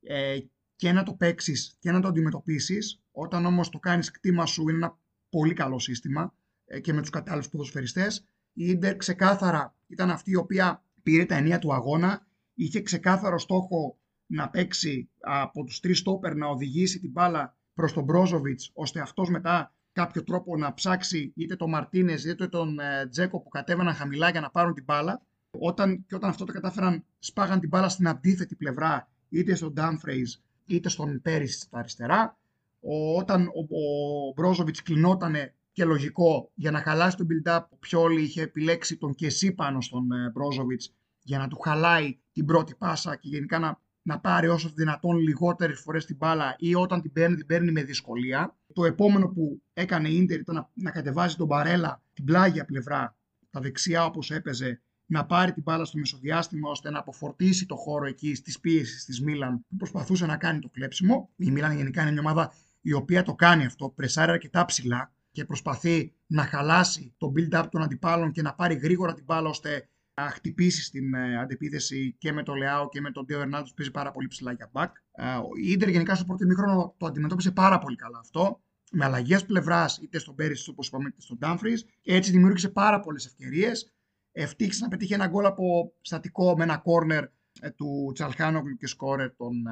ε, 0.00 0.38
και 0.76 0.92
να 0.92 1.02
το 1.02 1.12
παίξεις 1.12 1.76
και 1.78 1.90
να 1.90 2.00
το 2.00 2.08
αντιμετωπίσεις. 2.08 3.02
Όταν 3.10 3.46
όμως 3.46 3.68
το 3.68 3.78
κάνεις 3.78 4.10
κτήμα 4.10 4.46
σου 4.46 4.62
είναι 4.62 4.76
ένα 4.76 4.98
πολύ 5.28 5.54
καλό 5.54 5.78
σύστημα 5.78 6.34
ε, 6.64 6.80
και 6.80 6.92
με 6.92 7.00
τους 7.00 7.10
κατάλληλους 7.10 7.48
ποδοσφαιριστές. 7.48 8.26
Η 8.60 8.66
Ίντερ 8.66 8.96
ξεκάθαρα 8.96 9.74
ήταν 9.86 10.10
αυτή 10.10 10.30
η 10.30 10.36
οποία 10.36 10.82
πήρε 11.02 11.24
τα 11.24 11.34
ενία 11.34 11.58
του 11.58 11.74
αγώνα, 11.74 12.26
είχε 12.54 12.82
ξεκάθαρο 12.82 13.38
στόχο 13.38 13.98
να 14.26 14.48
παίξει 14.50 15.10
από 15.20 15.64
τους 15.64 15.80
τρεις 15.80 15.98
στόπερ 15.98 16.34
να 16.34 16.46
οδηγήσει 16.46 17.00
την 17.00 17.10
μπάλα 17.10 17.56
προς 17.74 17.92
τον 17.92 18.04
Μπρόζοβιτς 18.04 18.70
ώστε 18.74 19.00
αυτός 19.00 19.30
μετά 19.30 19.74
κάποιο 19.92 20.24
τρόπο 20.24 20.56
να 20.56 20.74
ψάξει 20.74 21.32
είτε 21.36 21.56
τον 21.56 21.70
Μαρτίνες 21.70 22.24
είτε 22.24 22.48
τον 22.48 22.78
ε, 22.78 23.06
Τζέκο 23.08 23.40
που 23.40 23.48
κατέβαιναν 23.48 23.94
χαμηλά 23.94 24.30
για 24.30 24.40
να 24.40 24.50
πάρουν 24.50 24.74
την 24.74 24.84
μπάλα. 24.84 25.22
Όταν, 25.50 26.04
και 26.06 26.14
όταν 26.14 26.30
αυτό 26.30 26.44
το 26.44 26.52
κατάφεραν 26.52 27.04
σπάγαν 27.18 27.60
την 27.60 27.68
μπάλα 27.68 27.88
στην 27.88 28.08
αντίθετη 28.08 28.54
πλευρά 28.56 29.08
είτε 29.28 29.54
στον 29.54 29.72
Ντάμφρεϊς 29.72 30.42
είτε 30.66 30.88
στον 30.88 31.22
Πέρις 31.22 31.60
στα 31.60 31.78
αριστερά. 31.78 32.38
Ο, 32.80 33.16
όταν 33.16 33.46
ο, 33.46 33.60
ο 33.60 34.32
Μπρόζοβιτς 34.36 34.82
κλεινότανε 34.82 35.54
και 35.78 35.84
λογικό 35.84 36.50
για 36.54 36.70
να 36.70 36.80
χαλάσει 36.80 37.16
τον 37.16 37.26
build-up 37.30 37.60
ο 37.70 37.76
Πιόλη 37.76 38.22
είχε 38.22 38.42
επιλέξει 38.42 38.96
τον 38.96 39.14
Κεσί 39.14 39.52
πάνω 39.52 39.80
στον 39.80 40.12
ε, 40.12 40.30
Μπρόζοβιτς 40.30 40.94
για 41.22 41.38
να 41.38 41.48
του 41.48 41.58
χαλάει 41.58 42.18
την 42.32 42.44
πρώτη 42.44 42.74
πάσα 42.74 43.16
και 43.16 43.28
γενικά 43.28 43.58
να 43.58 43.80
να 44.02 44.20
πάρει 44.20 44.48
όσο 44.48 44.68
δυνατόν 44.74 45.16
λιγότερες 45.16 45.80
φορές 45.80 46.04
την 46.04 46.16
μπάλα 46.16 46.54
ή 46.58 46.74
όταν 46.74 47.00
την 47.00 47.12
παίρνει, 47.12 47.36
την 47.36 47.46
παίρνει 47.46 47.72
με 47.72 47.82
δυσκολία. 47.82 48.56
Το 48.72 48.84
επόμενο 48.84 49.28
που 49.28 49.62
έκανε 49.72 50.08
η 50.08 50.16
Ίντερ 50.16 50.38
ήταν 50.38 50.68
να, 50.74 50.90
κατεβάζει 50.90 51.36
τον 51.36 51.46
Μπαρέλα 51.46 52.02
την 52.12 52.24
πλάγια 52.24 52.64
πλευρά, 52.64 53.16
τα 53.50 53.60
δεξιά 53.60 54.04
όπως 54.04 54.30
έπαιζε, 54.30 54.80
να 55.06 55.26
πάρει 55.26 55.52
την 55.52 55.62
μπάλα 55.62 55.84
στο 55.84 55.98
μεσοδιάστημα 55.98 56.70
ώστε 56.70 56.90
να 56.90 56.98
αποφορτήσει 56.98 57.66
το 57.66 57.76
χώρο 57.76 58.06
εκεί 58.06 58.34
στις 58.34 58.60
πίεσεις 58.60 59.04
της 59.04 59.22
Μίλαν 59.22 59.64
που 59.68 59.76
προσπαθούσε 59.76 60.26
να 60.26 60.36
κάνει 60.36 60.58
το 60.60 60.68
κλέψιμο. 60.68 61.30
Η 61.36 61.50
Μίλαν 61.50 61.76
γενικά 61.76 62.02
είναι 62.02 62.10
μια 62.10 62.20
ομάδα 62.20 62.52
η 62.80 62.92
οποία 62.92 63.22
το 63.22 63.34
κάνει 63.34 63.64
αυτό, 63.64 63.88
πρεσάρει 63.88 64.30
αρκετά 64.30 64.64
ψηλά 64.64 65.12
και 65.38 65.44
προσπαθεί 65.44 66.12
να 66.26 66.42
χαλάσει 66.42 67.14
το 67.18 67.32
build-up 67.36 67.64
των 67.70 67.82
αντιπάλων 67.82 68.32
και 68.32 68.42
να 68.42 68.54
πάρει 68.54 68.74
γρήγορα 68.74 69.14
την 69.14 69.24
μπάλα 69.24 69.48
ώστε 69.48 69.88
να 70.14 70.28
χτυπήσει 70.28 70.82
στην 70.82 71.14
ε, 71.14 71.38
αντεπίθεση 71.38 72.16
και 72.18 72.32
με 72.32 72.42
το 72.42 72.54
Λεάο 72.54 72.88
και 72.88 73.00
με 73.00 73.10
τον 73.10 73.24
Ντέο 73.24 73.40
Ερνάντος 73.40 73.68
που 73.68 73.74
παίζει 73.74 73.92
πάρα 73.92 74.10
πολύ 74.10 74.26
ψηλά 74.26 74.52
για 74.52 74.70
back. 74.72 74.88
Ε, 75.12 75.24
η 75.62 75.70
Ιντερ 75.70 75.88
γενικά 75.88 76.14
στο 76.14 76.24
πρώτο 76.24 76.44
ημίχρονο 76.44 76.94
το 76.96 77.06
αντιμετώπισε 77.06 77.50
πάρα 77.50 77.78
πολύ 77.78 77.96
καλά 77.96 78.18
αυτό. 78.18 78.60
Με 78.92 79.04
αλλαγές 79.04 79.44
πλευράς 79.44 79.98
είτε 80.02 80.18
στον 80.18 80.34
Πέρυσι 80.34 80.70
όπως 80.70 80.86
είπαμε 80.86 81.08
είτε 81.08 81.20
στον 81.20 81.38
Ντάμφρι. 81.38 81.72
Έτσι 82.02 82.30
δημιούργησε 82.30 82.68
πάρα 82.68 83.00
πολλές 83.00 83.26
ευκαιρίες. 83.26 83.92
Ευτύχησε 84.32 84.82
να 84.82 84.88
πετύχει 84.88 85.14
ένα 85.14 85.26
γκολ 85.26 85.44
από 85.44 85.92
στατικό 86.00 86.54
με 86.56 86.62
ένα 86.62 86.76
κόρνερ 86.76 87.24
ε, 87.60 87.70
του 87.70 88.10
Τσαλχάνογλου 88.14 88.76
και 88.76 88.86
σκόρερ 88.86 89.36
τον 89.36 89.62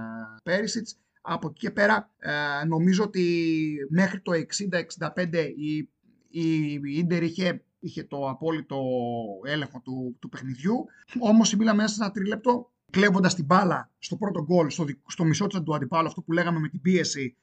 Πέρισιτ. 0.43 0.89
Από 1.29 1.49
εκεί 1.49 1.59
και 1.59 1.71
πέρα 1.71 2.11
νομίζω 2.67 3.05
ότι 3.05 3.77
μέχρι 3.91 4.21
το 4.21 4.33
60-65 5.15 5.53
η, 5.57 5.77
η 6.31 6.81
Ίντερ 6.85 7.23
είχε 7.23 7.61
είχε 7.87 8.05
το 8.05 8.29
απόλυτο 8.29 8.83
έλεγχο 9.45 9.81
του, 9.81 10.17
του 10.19 10.29
παιχνιδιού. 10.29 10.87
Όμως 11.21 11.53
η 11.53 11.57
Μίλα 11.57 11.75
μέσα 11.75 11.95
σε 11.95 12.03
ένα 12.03 12.13
τρίλεπτο 12.13 12.71
κλέβοντας 12.91 13.35
την 13.35 13.45
μπάλα 13.45 13.91
στο 13.99 14.17
πρώτο 14.17 14.43
γκολ, 14.43 14.71
στο, 14.71 14.85
στο 15.07 15.25
μισό 15.25 15.47
του 15.47 15.75
αντιπάλου, 15.75 16.07
αυτό 16.07 16.23
που 16.23 16.33
λέγαμε 16.33 16.59
με 16.59 16.69
την 16.69 16.81
πίεση. 16.81 17.37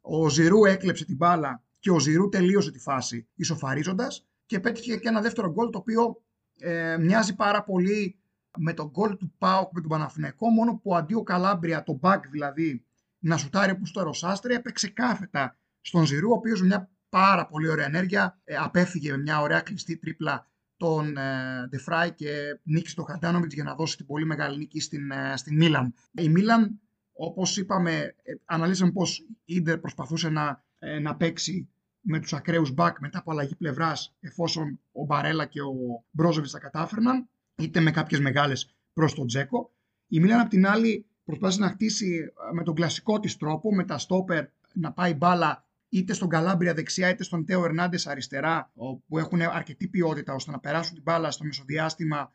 Ο 0.00 0.28
Ζηρού 0.28 0.64
έκλεψε 0.64 1.04
την 1.04 1.16
μπάλα 1.16 1.62
και 1.78 1.90
ο 1.90 1.98
Ζηρού 1.98 2.28
τελείωσε 2.28 2.70
τη 2.70 2.78
φάση 2.78 3.26
ισοφαρίζοντας 3.34 4.26
και 4.46 4.60
πέτυχε 4.60 4.96
και 4.96 5.08
ένα 5.08 5.20
δεύτερο 5.20 5.52
γκολ 5.52 5.70
το 5.70 5.78
οποίο 5.78 6.22
ε, 6.58 6.96
μοιάζει 6.98 7.34
πάρα 7.34 7.64
πολύ 7.64 8.18
με 8.58 8.72
τον 8.72 8.86
γκολ 8.86 9.16
του 9.16 9.34
Πάουκ 9.38 9.72
με 9.72 9.80
τον 9.80 9.90
Παναθηναϊκό, 9.90 10.48
μόνο 10.48 10.80
που 10.82 10.96
αντί 10.96 11.14
ο 11.14 11.22
Καλάμπρια, 11.22 11.82
το 11.82 11.98
back 12.02 12.20
δηλαδή, 12.30 12.84
να 13.24 13.36
σουτάρει 13.36 13.70
όπως 13.70 13.90
το 13.90 14.02
Ροσάστρια, 14.02 14.56
έπαιξε 14.56 14.88
κάθετα 14.88 15.56
στον 15.80 16.06
Ζηρού, 16.06 16.30
ο 16.30 16.34
οποίος 16.34 16.60
με 16.60 16.66
μια 16.66 16.90
πάρα 17.08 17.46
πολύ 17.46 17.68
ωραία 17.68 17.84
ενέργεια 17.84 18.40
ε, 18.44 18.56
απέφυγε 18.56 19.10
με 19.10 19.18
μια 19.18 19.40
ωραία 19.40 19.60
κλειστή 19.60 19.96
τρίπλα 19.96 20.48
τον 20.76 21.16
ε, 21.16 21.66
Ντεφράι 21.68 22.12
και 22.12 22.60
νίκησε 22.62 22.94
τον 22.94 23.04
Χαντάνοβιτς 23.04 23.54
για 23.54 23.64
να 23.64 23.74
δώσει 23.74 23.96
την 23.96 24.06
πολύ 24.06 24.24
μεγάλη 24.24 24.58
νίκη 24.58 24.80
στην, 24.80 25.10
ε, 25.10 25.36
στην 25.36 25.56
Μίλαν. 25.56 25.94
Η 26.12 26.28
Μίλαν, 26.28 26.80
όπως 27.12 27.56
είπαμε, 27.56 28.14
ε, 28.22 28.32
αναλύσαμε 28.44 28.92
πως 28.92 29.18
η 29.44 29.54
Ίντερ 29.54 29.78
προσπαθούσε 29.78 30.28
να, 30.28 30.64
ε, 30.78 30.98
να 30.98 31.16
παίξει 31.16 31.68
με 32.00 32.20
τους 32.20 32.32
ακραίους 32.32 32.72
μπακ 32.72 32.98
μετά 33.00 33.18
από 33.18 33.30
αλλαγή 33.30 33.54
πλευράς 33.54 34.16
εφόσον 34.20 34.80
ο 34.92 35.04
Μπαρέλα 35.04 35.46
και 35.46 35.60
ο 35.60 35.74
Μπρόζοβιτς 36.10 36.52
τα 36.52 36.58
κατάφερναν 36.58 37.28
είτε 37.56 37.80
με 37.80 37.90
κάποιες 37.90 38.20
μεγάλες 38.20 38.74
προς 38.92 39.14
τον 39.14 39.26
Τζέκο. 39.26 39.72
Η 40.06 40.20
Μίλαν 40.20 40.40
απ' 40.40 40.48
την 40.48 40.66
άλλη 40.66 41.06
προσπάθησε 41.24 41.60
να 41.60 41.68
χτίσει 41.68 42.32
με 42.52 42.62
τον 42.62 42.74
κλασικό 42.74 43.20
της 43.20 43.36
τρόπο, 43.36 43.74
με 43.74 43.84
τα 43.84 43.98
στόπερ 43.98 44.44
να 44.72 44.92
πάει 44.92 45.14
μπάλα 45.14 45.64
είτε 45.88 46.12
στον 46.12 46.28
Καλάμπρια 46.28 46.74
δεξιά 46.74 47.08
είτε 47.08 47.22
στον 47.22 47.44
Τέο 47.44 47.64
Ερνάντες 47.64 48.06
αριστερά, 48.06 48.70
που 49.06 49.18
έχουν 49.18 49.40
αρκετή 49.40 49.88
ποιότητα 49.88 50.34
ώστε 50.34 50.50
να 50.50 50.58
περάσουν 50.58 50.94
την 50.94 51.02
μπάλα 51.02 51.30
στο 51.30 51.44
μεσοδιάστημα 51.44 52.32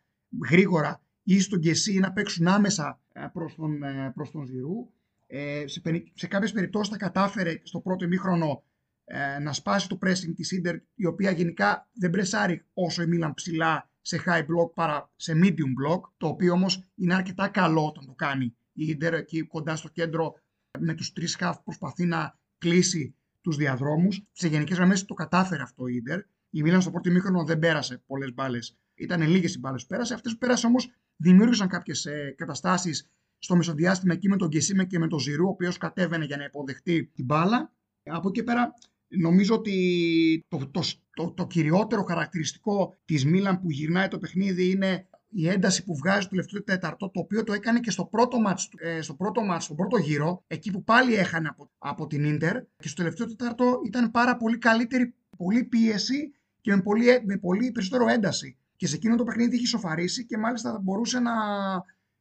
γρήγορα 0.49 1.01
ή 1.23 1.39
στον 1.39 1.59
Γκεσί 1.59 1.99
να 1.99 2.11
παίξουν 2.11 2.47
άμεσα 2.47 2.99
προς 3.33 3.55
τον, 3.55 3.79
προς 4.13 4.31
τον 4.31 4.45
Ζηρού. 4.45 4.89
Ε, 5.27 5.63
σε, 5.67 5.81
σε 6.13 6.27
κάποιες 6.27 6.51
περιπτώσεις 6.51 6.89
τα 6.89 6.97
κατάφερε 6.97 7.59
στο 7.63 7.79
πρώτο 7.79 8.05
ημίχρονο 8.05 8.63
ε, 9.05 9.39
να 9.39 9.53
σπάσει 9.53 9.87
το 9.89 9.97
pressing 10.05 10.33
της 10.35 10.51
Ίντερ, 10.51 10.75
η 10.95 11.05
οποία 11.05 11.31
γενικά 11.31 11.87
δεν 11.93 12.09
πρεσάρει 12.09 12.65
όσο 12.73 13.01
η 13.01 13.07
Μίλαν 13.07 13.33
ψηλά 13.33 13.89
σε 14.01 14.23
high 14.25 14.41
block 14.41 14.73
παρά 14.73 15.11
σε 15.15 15.33
medium 15.43 15.73
block, 15.83 16.01
το 16.17 16.27
οποίο 16.27 16.53
όμως 16.53 16.83
είναι 16.95 17.13
αρκετά 17.13 17.47
καλό 17.47 17.85
όταν 17.85 18.05
το 18.05 18.13
κάνει. 18.13 18.55
Η 18.79 18.85
Ίντερ 18.87 19.13
εκεί 19.13 19.41
κοντά 19.41 19.75
στο 19.75 19.89
κέντρο 19.89 20.33
με 20.79 20.93
τους 20.93 21.13
τρεις 21.13 21.37
half 21.39 21.53
προσπαθεί 21.63 22.05
να 22.05 22.39
κλείσει 22.57 23.15
τους 23.41 23.55
διαδρόμους. 23.55 24.27
Σε 24.31 24.47
γενικές 24.47 24.77
γραμμές 24.77 25.05
το 25.05 25.13
κατάφερε 25.13 25.61
αυτό 25.61 25.87
η 25.87 25.95
Ίντερ. 25.95 26.19
Η 26.49 26.61
Μίλαν 26.61 26.81
στο 26.81 26.91
πρώτο 26.91 27.11
μήχρονο 27.11 27.43
δεν 27.43 27.59
πέρασε 27.59 28.03
πολλές 28.05 28.33
μπάλες. 28.33 28.77
Ήταν 28.93 29.21
λίγες 29.21 29.55
οι 29.55 29.59
μπάλες 29.59 29.81
που 29.81 29.87
πέρασε. 29.87 30.13
Αυτές 30.13 30.31
που 30.31 30.37
πέρασε 30.37 30.65
όμως 30.65 30.89
δημιούργησαν 31.15 31.67
κάποιες 31.67 32.05
ε, 32.05 32.33
καταστάσεις 32.37 33.09
στο 33.37 33.55
μεσοδιάστημα 33.55 34.13
εκεί 34.13 34.29
με 34.29 34.35
τον 34.35 34.47
Γκεσίμε 34.47 34.85
και 34.85 34.99
με 34.99 35.07
τον 35.07 35.19
Ζηρού, 35.19 35.45
ο 35.45 35.49
οποίος 35.49 35.77
κατέβαινε 35.77 36.25
για 36.25 36.37
να 36.37 36.43
υποδεχτεί 36.43 37.11
την 37.13 37.25
μπάλα. 37.25 37.73
Από 38.03 38.27
εκεί 38.27 38.43
πέρα 38.43 38.73
Νομίζω 39.11 39.55
ότι 39.55 40.45
το, 40.47 40.69
το, 40.71 40.81
το, 41.13 41.33
το 41.33 41.47
κυριότερο 41.47 42.03
χαρακτηριστικό 42.03 42.97
της 43.05 43.25
Μίλαν 43.25 43.59
που 43.59 43.71
γυρνάει 43.71 44.07
το 44.07 44.17
παιχνίδι 44.17 44.69
είναι 44.69 45.07
η 45.29 45.47
ένταση 45.49 45.83
που 45.83 45.95
βγάζει 45.95 46.21
το 46.21 46.29
τελευταίο 46.29 46.63
τέταρτο, 46.63 47.09
το 47.09 47.19
οποίο 47.19 47.43
το 47.43 47.53
έκανε 47.53 47.79
και 47.79 47.91
στο 47.91 48.05
πρώτο 48.05 48.39
μάτς, 48.39 48.69
ε, 48.77 49.01
στο 49.01 49.13
πρώτο 49.13 49.41
μάτς, 49.41 49.63
στον 49.63 49.75
πρώτο 49.75 49.97
γύρο, 49.97 50.43
εκεί 50.47 50.71
που 50.71 50.83
πάλι 50.83 51.13
έχανε 51.13 51.47
από, 51.47 51.71
από 51.77 52.07
την 52.07 52.23
Ίντερ 52.23 52.63
και 52.77 52.87
στο 52.87 52.95
τελευταίο 52.95 53.27
τέταρτο 53.27 53.81
ήταν 53.85 54.11
πάρα 54.11 54.37
πολύ 54.37 54.57
καλύτερη, 54.57 55.13
πολύ 55.37 55.63
πίεση 55.63 56.33
και 56.61 56.75
με 56.75 56.81
πολύ, 56.81 57.05
με 57.25 57.37
πολύ 57.37 57.71
περισσότερο 57.71 58.07
ένταση. 58.07 58.57
Και 58.75 58.87
σε 58.87 58.95
εκείνο 58.95 59.15
το 59.15 59.23
παιχνίδι 59.23 59.55
είχε 59.55 59.67
σοφαρίσει 59.67 60.25
και 60.25 60.37
μάλιστα 60.37 60.71
θα 60.71 60.79
μπορούσε 60.79 61.19
να 61.19 61.31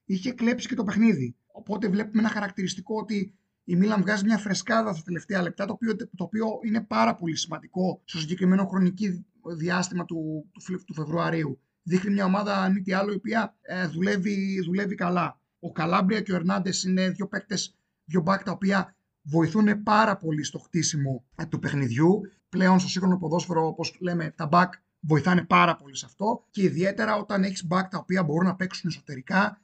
είχε 0.04 0.32
κλέψει 0.32 0.68
και 0.68 0.74
το 0.74 0.84
παιχνίδι. 0.84 1.36
Οπότε 1.46 1.88
βλέπουμε 1.88 2.18
ένα 2.22 2.28
χαρακτηριστικό 2.28 2.94
ότι 3.00 3.34
η 3.64 3.76
Μίλαν 3.76 4.00
βγάζει 4.00 4.24
μια 4.24 4.38
φρεσκάδα 4.38 4.92
στα 4.92 5.02
τελευταία 5.02 5.42
λεπτά, 5.42 5.64
το 5.64 5.72
οποίο, 5.72 5.96
το 5.96 6.24
οποίο 6.24 6.46
είναι 6.62 6.80
πάρα 6.80 7.14
πολύ 7.14 7.36
σημαντικό 7.36 8.00
στο 8.04 8.18
συγκεκριμένο 8.18 8.66
χρονική 8.66 9.26
διάστημα 9.56 10.04
του, 10.04 10.50
του, 10.52 10.84
του 10.86 10.94
Φεβρουαρίου. 10.94 11.60
Δείχνει 11.88 12.12
μια 12.12 12.24
ομάδα, 12.24 12.56
αν 12.56 12.72
μη 12.72 12.80
τι 12.80 12.92
άλλο, 12.92 13.12
η 13.12 13.14
οποία 13.14 13.56
ε, 13.60 13.86
δουλεύει, 13.86 14.62
δουλεύει 14.64 14.94
καλά. 14.94 15.40
Ο 15.58 15.72
Καλάμπρια 15.72 16.20
και 16.20 16.32
ο 16.32 16.34
Ερνάντες 16.34 16.82
είναι 16.82 17.08
δύο 17.08 17.28
παίκτες, 17.28 17.76
δύο 18.04 18.20
μπακ 18.20 18.42
τα 18.42 18.52
οποία 18.52 18.94
βοηθούν 19.22 19.82
πάρα 19.82 20.16
πολύ 20.16 20.44
στο 20.44 20.58
χτίσιμο 20.58 21.24
ε, 21.36 21.46
του 21.46 21.58
παιχνιδιού. 21.58 22.20
Πλέον 22.48 22.78
στο 22.78 22.88
σύγχρονο 22.88 23.18
ποδόσφαιρο, 23.18 23.66
όπως 23.66 23.96
λέμε, 24.00 24.30
τα 24.36 24.46
μπακ 24.46 24.72
βοηθάνε 25.00 25.44
πάρα 25.44 25.76
πολύ 25.76 25.96
σε 25.96 26.06
αυτό. 26.06 26.44
Και 26.50 26.62
ιδιαίτερα 26.62 27.16
όταν 27.16 27.44
έχεις 27.44 27.66
μπακ 27.66 27.88
τα 27.88 27.98
οποία 27.98 28.22
μπορούν 28.22 28.46
να 28.46 28.56
παίξουν 28.56 28.90
εσωτερικά 28.90 29.60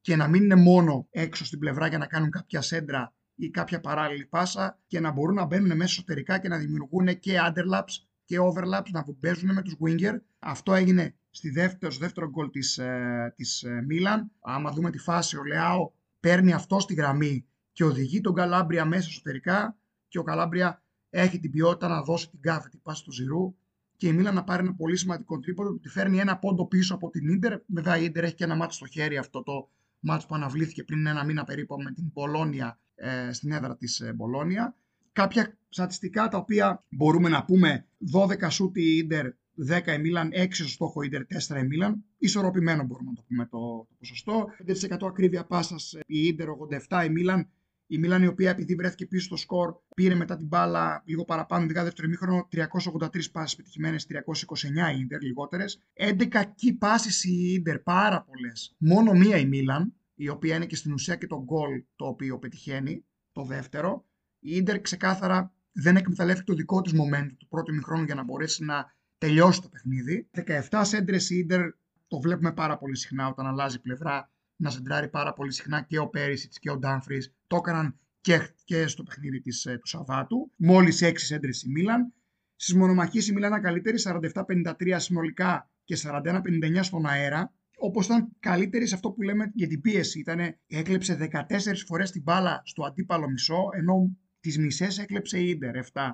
και 0.00 0.16
να 0.16 0.28
μην 0.28 0.42
είναι 0.42 0.54
μόνο 0.54 1.06
έξω 1.10 1.44
στην 1.44 1.58
πλευρά 1.58 1.86
για 1.86 1.98
να 1.98 2.06
κάνουν 2.06 2.30
κάποια 2.30 2.60
σέντρα 2.60 3.14
ή 3.34 3.50
κάποια 3.50 3.80
παράλληλη 3.80 4.26
πάσα 4.26 4.78
και 4.86 5.00
να 5.00 5.10
μπορούν 5.10 5.34
να 5.34 5.44
μπαίνουν 5.44 5.76
μέσα 5.76 5.82
εσωτερικά 5.82 6.38
και 6.38 6.48
να 6.48 6.58
δημιουργούν 6.58 7.18
και 7.18 7.36
underlaps 7.40 8.07
και 8.28 8.38
overlaps, 8.40 8.90
να 8.90 9.04
παίζουν 9.20 9.52
με 9.52 9.62
τους 9.62 9.76
winger. 9.84 10.18
Αυτό 10.38 10.74
έγινε 10.74 11.14
στη 11.30 11.50
δεύτερο, 11.50 11.92
στο 11.92 12.04
δεύτερο 12.04 12.28
γκολ 12.28 12.50
της, 12.50 12.78
ε, 12.78 13.32
της 13.36 13.62
ε, 13.62 13.82
Μίλαν. 13.86 14.30
Άμα 14.40 14.70
δούμε 14.70 14.90
τη 14.90 14.98
φάση, 14.98 15.36
ο 15.36 15.44
Λεάο 15.44 15.90
παίρνει 16.20 16.52
αυτό 16.52 16.80
στη 16.80 16.94
γραμμή 16.94 17.46
και 17.72 17.84
οδηγεί 17.84 18.20
τον 18.20 18.34
Καλάμπρια 18.34 18.84
μέσα 18.84 19.08
εσωτερικά 19.08 19.76
και 20.08 20.18
ο 20.18 20.22
Καλάμπρια 20.22 20.82
έχει 21.10 21.40
την 21.40 21.50
ποιότητα 21.50 21.88
να 21.88 22.02
δώσει 22.02 22.30
την 22.30 22.40
κάθετη 22.40 22.78
πάση 22.82 23.04
του 23.04 23.12
Ζιρού 23.12 23.54
και 23.96 24.08
η 24.08 24.12
Μίλαν 24.12 24.34
να 24.34 24.44
πάρει 24.44 24.62
ένα 24.62 24.74
πολύ 24.74 24.96
σημαντικό 24.96 25.38
τρίποντο, 25.38 25.78
τη 25.78 25.88
φέρνει 25.88 26.18
ένα 26.18 26.38
πόντο 26.38 26.66
πίσω 26.66 26.94
από 26.94 27.10
την 27.10 27.28
Ίντερ. 27.28 27.58
Βέβαια 27.66 27.98
η 27.98 28.04
Ίντερ 28.04 28.24
έχει 28.24 28.34
και 28.34 28.44
ένα 28.44 28.56
ματς 28.56 28.74
στο 28.74 28.86
χέρι 28.86 29.16
αυτό 29.16 29.42
το 29.42 29.70
ματς 30.00 30.24
που 30.28 30.34
αναβλήθηκε 30.34 30.84
πριν 30.84 31.06
ένα 31.06 31.24
μήνα 31.24 31.44
περίπου 31.44 31.82
με 31.82 31.92
την 31.92 32.12
Μπολόνια 32.12 32.78
ε, 32.94 33.32
στην 33.32 33.52
έδρα 33.52 33.76
της 33.76 34.00
ε, 34.00 34.12
Μπολόνια. 34.12 34.76
Κάποια 35.18 35.58
στατιστικά 35.68 36.28
τα 36.28 36.38
οποία 36.38 36.84
μπορούμε 36.88 37.28
να 37.28 37.44
πούμε 37.44 37.86
12 38.12 38.50
σούτ 38.50 38.76
η 38.76 38.96
Ίντερ, 38.96 39.26
10 39.68 39.86
η 39.86 39.98
Μίλαν, 39.98 40.30
6 40.32 40.46
στο 40.50 40.68
στόχο 40.68 41.02
Ίντερ, 41.02 41.22
4 41.22 41.58
η 41.62 41.66
Μίλαν. 41.66 42.04
Ισορροπημένο 42.18 42.84
μπορούμε 42.84 43.10
να 43.10 43.16
το 43.16 43.24
πούμε 43.28 43.46
το, 43.46 43.86
το 43.88 43.94
ποσοστό. 43.98 44.46
5% 44.66 45.06
ακρίβεια 45.08 45.44
πάσας 45.44 45.92
ε, 45.92 46.00
η 46.06 46.26
Ίντερ, 46.26 46.48
87 46.88 47.04
η 47.06 47.10
Μίλαν. 47.10 47.48
Η 47.86 47.98
Μίλαν 47.98 48.22
η 48.22 48.26
οποία 48.26 48.50
επειδή 48.50 48.74
βρέθηκε 48.74 49.06
πίσω 49.06 49.24
στο 49.24 49.36
σκορ 49.36 49.74
πήρε 49.94 50.14
μετά 50.14 50.36
την 50.36 50.46
μπάλα 50.46 51.02
λίγο 51.06 51.24
παραπάνω, 51.24 51.64
ειδικά 51.64 51.84
δεύτερο 51.84 52.06
ημίχρονο, 52.06 52.48
383 52.52 53.30
πάσεις 53.32 53.56
πετυχημένες, 53.56 54.06
329 54.06 54.96
η 54.96 55.00
Ίντερ 55.00 55.22
λιγότερες. 55.22 55.82
11 55.92 56.42
key 56.42 56.76
πάσεις 56.78 57.24
η 57.24 57.52
Ίντερ, 57.52 57.78
πάρα 57.78 58.22
πολλές. 58.22 58.76
Μόνο 58.78 59.12
μία 59.12 59.36
η 59.36 59.46
Μίλαν, 59.46 59.94
η 60.14 60.28
οποία 60.28 60.56
είναι 60.56 60.66
και 60.66 60.76
στην 60.76 60.92
ουσία 60.92 61.16
και 61.16 61.26
το 61.26 61.42
γκολ 61.44 61.84
το 61.96 62.06
οποίο 62.06 62.38
πετυχαίνει, 62.38 63.04
το 63.32 63.44
δεύτερο. 63.44 64.07
Η 64.38 64.56
Ίντερ 64.56 64.80
ξεκάθαρα 64.80 65.52
δεν 65.72 65.96
εκμεταλλεύτηκε 65.96 66.50
το 66.50 66.56
δικό 66.56 66.80
της 66.80 66.92
momentum 66.92 67.34
του 67.38 67.48
πρώτου 67.48 67.72
ημιχρόνου 67.72 68.04
για 68.04 68.14
να 68.14 68.24
μπορέσει 68.24 68.64
να 68.64 68.96
τελειώσει 69.18 69.62
το 69.62 69.68
παιχνίδι. 69.68 70.28
17 70.70 70.80
σέντρες 70.84 71.30
η 71.30 71.36
Ίντερ 71.36 71.60
το 72.06 72.20
βλέπουμε 72.20 72.52
πάρα 72.52 72.78
πολύ 72.78 72.96
συχνά 72.96 73.28
όταν 73.28 73.46
αλλάζει 73.46 73.80
πλευρά 73.80 74.30
να 74.56 74.70
σεντράρει 74.70 75.08
πάρα 75.08 75.32
πολύ 75.32 75.52
συχνά 75.52 75.82
και 75.82 75.98
ο 75.98 76.08
Πέρισιτς 76.08 76.58
και 76.58 76.70
ο 76.70 76.78
Ντάμφρις. 76.78 77.34
Το 77.46 77.56
έκαναν 77.56 77.98
και, 78.20 78.54
και 78.64 78.86
στο 78.86 79.02
παιχνίδι 79.02 79.40
της, 79.40 79.66
ε, 79.66 79.78
του 79.78 79.86
Σαββάτου. 79.86 80.52
Μόλις 80.56 81.02
6 81.02 81.12
σέντρες 81.16 81.62
η 81.62 81.70
Μίλαν. 81.70 82.12
Στις 82.56 82.74
μονομαχίες 82.74 83.28
η 83.28 83.32
Μίλαν 83.32 83.62
καλύτερη, 83.62 83.98
47-53 83.98 84.98
συνολικά 84.98 85.70
και 85.84 85.96
41-59 85.96 86.82
στον 86.82 87.06
αέρα 87.06 87.52
όπως 87.78 88.06
ήταν 88.06 88.28
καλύτερη 88.40 88.86
σε 88.86 88.94
αυτό 88.94 89.10
που 89.10 89.22
λέμε 89.22 89.50
για 89.54 89.68
την 89.68 89.80
πίεση. 89.80 90.18
Ήτανε, 90.18 90.58
έκλεψε 90.66 91.30
14 91.32 91.84
φορές 91.86 92.10
την 92.10 92.22
μπάλα 92.22 92.62
στο 92.64 92.84
αντίπαλο 92.84 93.28
μισό, 93.28 93.68
ενώ 93.72 94.16
τις 94.40 94.58
μισές 94.58 94.98
έκλεψε 94.98 95.38
η 95.38 95.48
Ίντερ, 95.48 95.76
7. 95.92 96.10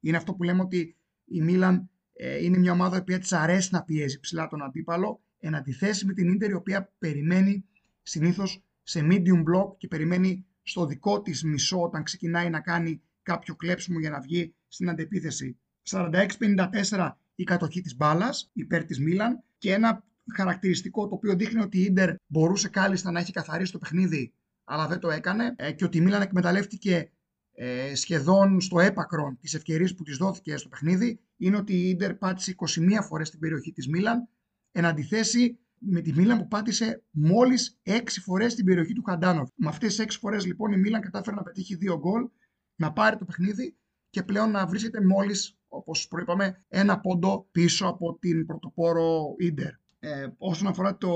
Είναι 0.00 0.16
αυτό 0.16 0.34
που 0.34 0.42
λέμε 0.42 0.62
ότι 0.62 0.96
η 1.24 1.42
Μίλαν 1.42 1.90
ε, 2.12 2.44
είναι 2.44 2.58
μια 2.58 2.72
ομάδα 2.72 3.04
που 3.04 3.18
της 3.18 3.32
αρέσει 3.32 3.68
να 3.72 3.82
πιέζει 3.82 4.20
ψηλά 4.20 4.48
τον 4.48 4.62
αντίπαλο, 4.62 5.22
εν 5.38 5.54
αντιθέσει 5.54 6.06
με 6.06 6.12
την 6.12 6.28
Ίντερ 6.28 6.50
η 6.50 6.54
οποία 6.54 6.92
περιμένει 6.98 7.64
συνήθως 8.02 8.62
σε 8.82 9.06
medium 9.10 9.38
block 9.38 9.76
και 9.78 9.88
περιμένει 9.88 10.46
στο 10.62 10.86
δικό 10.86 11.22
της 11.22 11.42
μισό 11.42 11.82
όταν 11.82 12.02
ξεκινάει 12.02 12.50
να 12.50 12.60
κάνει 12.60 13.02
κάποιο 13.22 13.56
κλέψιμο 13.56 13.98
για 13.98 14.10
να 14.10 14.20
βγει 14.20 14.54
στην 14.68 14.88
αντεπίθεση. 14.88 15.58
46-54 15.90 17.10
η 17.34 17.44
κατοχή 17.44 17.80
της 17.80 17.96
μπάλας 17.96 18.50
υπέρ 18.52 18.84
της 18.84 19.00
Μίλαν 19.00 19.42
και 19.58 19.72
ένα 19.72 20.04
χαρακτηριστικό 20.34 21.08
το 21.08 21.14
οποίο 21.14 21.34
δείχνει 21.34 21.60
ότι 21.60 21.78
η 21.78 21.82
Ίντερ 21.82 22.14
μπορούσε 22.26 22.68
κάλλιστα 22.68 23.10
να 23.10 23.20
έχει 23.20 23.32
καθαρίσει 23.32 23.72
το 23.72 23.78
παιχνίδι, 23.78 24.32
αλλά 24.64 24.86
δεν 24.86 24.98
το 24.98 25.10
έκανε 25.10 25.54
ε, 25.56 25.72
και 25.72 25.84
ότι 25.84 25.98
η 25.98 26.00
Μίλαν 26.00 26.22
εκμεταλλεύτηκε 26.22 27.10
ε, 27.54 27.94
σχεδόν 27.94 28.60
στο 28.60 28.80
έπακρο 28.80 29.36
τις 29.40 29.54
ευκαιρίες 29.54 29.94
που 29.94 30.02
της 30.02 30.16
δόθηκε 30.16 30.56
στο 30.56 30.68
παιχνίδι 30.68 31.20
είναι 31.36 31.56
ότι 31.56 31.74
η 31.74 31.88
Ίντερ 31.88 32.14
πάτησε 32.14 32.54
21 32.56 32.98
φορές 33.08 33.28
στην 33.28 33.40
περιοχή 33.40 33.72
της 33.72 33.88
Μίλαν 33.88 34.28
εν 34.72 34.84
αντιθέσει 34.84 35.58
με 35.78 36.00
τη 36.00 36.12
Μίλαν 36.12 36.38
που 36.38 36.48
πάτησε 36.48 37.02
μόλις 37.10 37.80
6 37.84 38.00
φορές 38.24 38.52
στην 38.52 38.64
περιοχή 38.64 38.92
του 38.92 39.02
Χαντάνοφ. 39.02 39.48
Με 39.54 39.68
αυτές 39.68 39.96
τις 39.96 40.16
6 40.16 40.18
φορές 40.20 40.46
λοιπόν 40.46 40.72
η 40.72 40.76
Μίλαν 40.76 41.00
κατάφερε 41.00 41.36
να 41.36 41.42
πετύχει 41.42 41.78
2 41.80 41.98
γκολ, 41.98 42.28
να 42.76 42.92
πάρει 42.92 43.16
το 43.16 43.24
παιχνίδι 43.24 43.76
και 44.10 44.22
πλέον 44.22 44.50
να 44.50 44.66
βρίσκεται 44.66 45.04
μόλις 45.04 45.58
όπως 45.68 46.08
προείπαμε 46.08 46.64
ένα 46.68 47.00
πόντο 47.00 47.48
πίσω 47.52 47.86
από 47.86 48.18
την 48.18 48.46
πρωτοπόρο 48.46 49.34
Ίντερ. 49.38 49.70
Ε, 49.98 50.26
όσον 50.38 50.68
αφορά 50.68 50.96
το, 50.96 51.12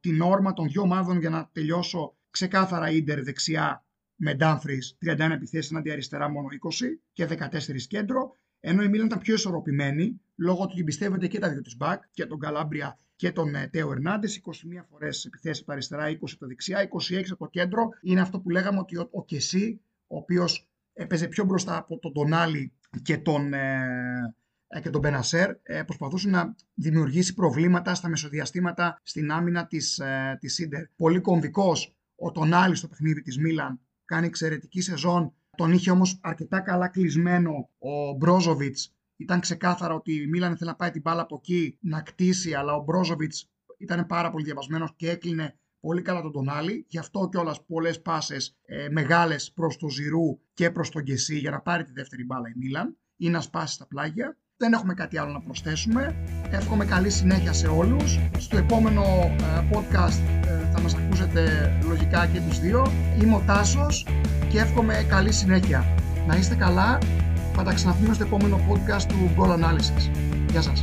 την 0.00 0.20
όρμα 0.20 0.52
των 0.52 0.68
δύο 0.68 0.82
ομάδων 0.82 1.18
για 1.18 1.30
να 1.30 1.48
τελειώσω 1.52 2.16
ξεκάθαρα 2.30 2.90
Ίντερ 2.90 3.22
δεξιά 3.22 3.84
με 4.24 4.36
Dumfries 4.40 5.14
31 5.16 5.30
επιθέσεις 5.30 5.70
εναντί 5.70 5.90
αριστερά 5.90 6.30
μόνο 6.30 6.48
20 6.80 6.84
και 7.12 7.26
14 7.30 7.80
κέντρο 7.88 8.36
ενώ 8.64 8.82
η 8.82 8.88
Μίλαν 8.88 9.06
ήταν 9.06 9.18
πιο 9.18 9.34
ισορροπημένη 9.34 10.20
λόγω 10.36 10.64
του 10.64 10.70
ότι 10.72 10.84
πιστεύετε 10.84 11.26
και 11.26 11.38
τα 11.38 11.48
δύο 11.50 11.60
της 11.60 11.76
back 11.80 11.96
και 12.10 12.26
τον 12.26 12.38
Καλάμπρια 12.38 12.98
και 13.16 13.32
τον 13.32 13.54
ε, 13.54 13.68
Τέο 13.72 13.90
Ερνάντες. 13.90 14.40
21 14.44 14.50
φορές 14.90 15.24
επιθέσεις 15.24 15.58
από 15.58 15.66
τα 15.66 15.72
αριστερά, 15.72 16.08
20 16.08 16.14
από 16.20 16.38
τα 16.38 16.46
δεξιά, 16.46 16.88
26 17.10 17.22
από 17.30 17.44
το 17.44 17.50
κέντρο. 17.50 17.88
Είναι 18.02 18.20
αυτό 18.20 18.40
που 18.40 18.50
λέγαμε 18.50 18.78
ότι 18.78 18.96
ο, 18.96 19.08
ο 19.10 19.24
Κεσί, 19.24 19.80
ο 20.06 20.16
οποίος 20.16 20.68
έπαιζε 20.92 21.28
πιο 21.28 21.44
μπροστά 21.44 21.76
από 21.76 21.98
τον 21.98 22.12
Τονάλι 22.12 22.72
και 23.02 23.18
τον, 23.18 23.52
ε, 23.52 24.36
ε, 24.66 24.80
και 24.80 24.90
τον 24.90 25.00
Μπενασέρ, 25.00 25.50
ε, 25.62 25.82
προσπαθούσε 25.82 26.28
να 26.28 26.54
δημιουργήσει 26.74 27.34
προβλήματα 27.34 27.94
στα 27.94 28.08
μεσοδιαστήματα 28.08 29.00
στην 29.02 29.30
άμυνα 29.30 29.66
της, 29.66 29.98
ε, 29.98 30.36
της 30.40 30.58
Ίντερ. 30.58 30.84
Πολύ 30.96 31.20
κομβικός 31.20 31.96
ο 32.16 32.30
Τονάλι 32.30 32.74
στο 32.74 32.88
παιχνίδι 32.88 33.22
της 33.22 33.38
Μίλαν, 33.38 33.80
κάνει 34.12 34.26
εξαιρετική 34.26 34.80
σεζόν. 34.80 35.32
Τον 35.56 35.72
είχε 35.72 35.90
όμως 35.90 36.18
αρκετά 36.22 36.60
καλά 36.60 36.88
κλεισμένο 36.88 37.68
ο 37.78 38.12
Μπρόζοβιτς 38.12 38.94
ήταν 39.16 39.40
ξεκάθαρο 39.40 39.94
ότι 39.94 40.12
η 40.12 40.26
Μίλαν 40.26 40.52
ήθελε 40.52 40.70
να 40.70 40.76
πάει 40.76 40.90
την 40.90 41.00
μπάλα 41.00 41.22
από 41.22 41.36
εκεί 41.42 41.78
να 41.80 42.00
κτίσει, 42.00 42.54
αλλά 42.54 42.74
ο 42.74 42.82
Μπρόζοβιτς 42.82 43.50
ήταν 43.78 44.06
πάρα 44.06 44.30
πολύ 44.30 44.44
διαβασμένος 44.44 44.92
και 44.96 45.10
έκλεινε 45.10 45.56
πολύ 45.80 46.02
καλά 46.02 46.20
τον 46.20 46.32
Τονάλι. 46.32 46.86
Γι' 46.88 46.98
αυτό 46.98 47.28
κιόλας 47.28 47.64
πολλές 47.64 48.00
πάσες 48.00 48.56
ε, 48.64 48.88
μεγάλες 48.90 49.52
προς 49.52 49.76
το 49.76 49.88
Ζηρού 49.88 50.38
και 50.54 50.70
προς 50.70 50.90
τον 50.90 51.02
Κεσί 51.02 51.38
για 51.38 51.50
να 51.50 51.60
πάρει 51.60 51.84
τη 51.84 51.92
δεύτερη 51.92 52.24
μπάλα 52.24 52.48
η 52.48 52.52
Μίλαν 52.56 52.96
ή 53.16 53.28
να 53.28 53.40
σπάσει 53.40 53.78
τα 53.78 53.86
πλάγια. 53.86 54.36
Δεν 54.56 54.72
έχουμε 54.72 54.94
κάτι 54.94 55.18
άλλο 55.18 55.32
να 55.32 55.40
προσθέσουμε. 55.40 56.24
Εύχομαι 56.50 56.84
καλή 56.84 57.10
συνέχεια 57.10 57.52
σε 57.52 57.66
όλους. 57.66 58.18
Στο 58.38 58.56
επόμενο 58.56 59.02
ε, 59.02 59.68
podcast 59.72 60.46
ε, 60.46 60.61
θα 60.61 60.61
μας 60.82 60.94
ακούσετε 60.94 61.72
λογικά 61.88 62.26
και 62.26 62.40
τους 62.48 62.60
δύο. 62.60 62.92
Είμαι 63.22 63.34
ο 63.34 63.42
Τάσος 63.46 64.06
και 64.48 64.58
εύχομαι 64.58 65.06
καλή 65.08 65.32
συνέχεια. 65.32 65.84
Να 66.26 66.36
είστε 66.36 66.54
καλά 66.54 66.98
θα 67.54 67.62
τα 67.62 67.72
ξαναπούμε 67.72 68.14
στο 68.14 68.24
επόμενο 68.24 68.60
podcast 68.68 69.02
του 69.02 69.30
Goal 69.36 69.50
Analysis. 69.50 70.10
Γεια 70.50 70.62
σας. 70.62 70.82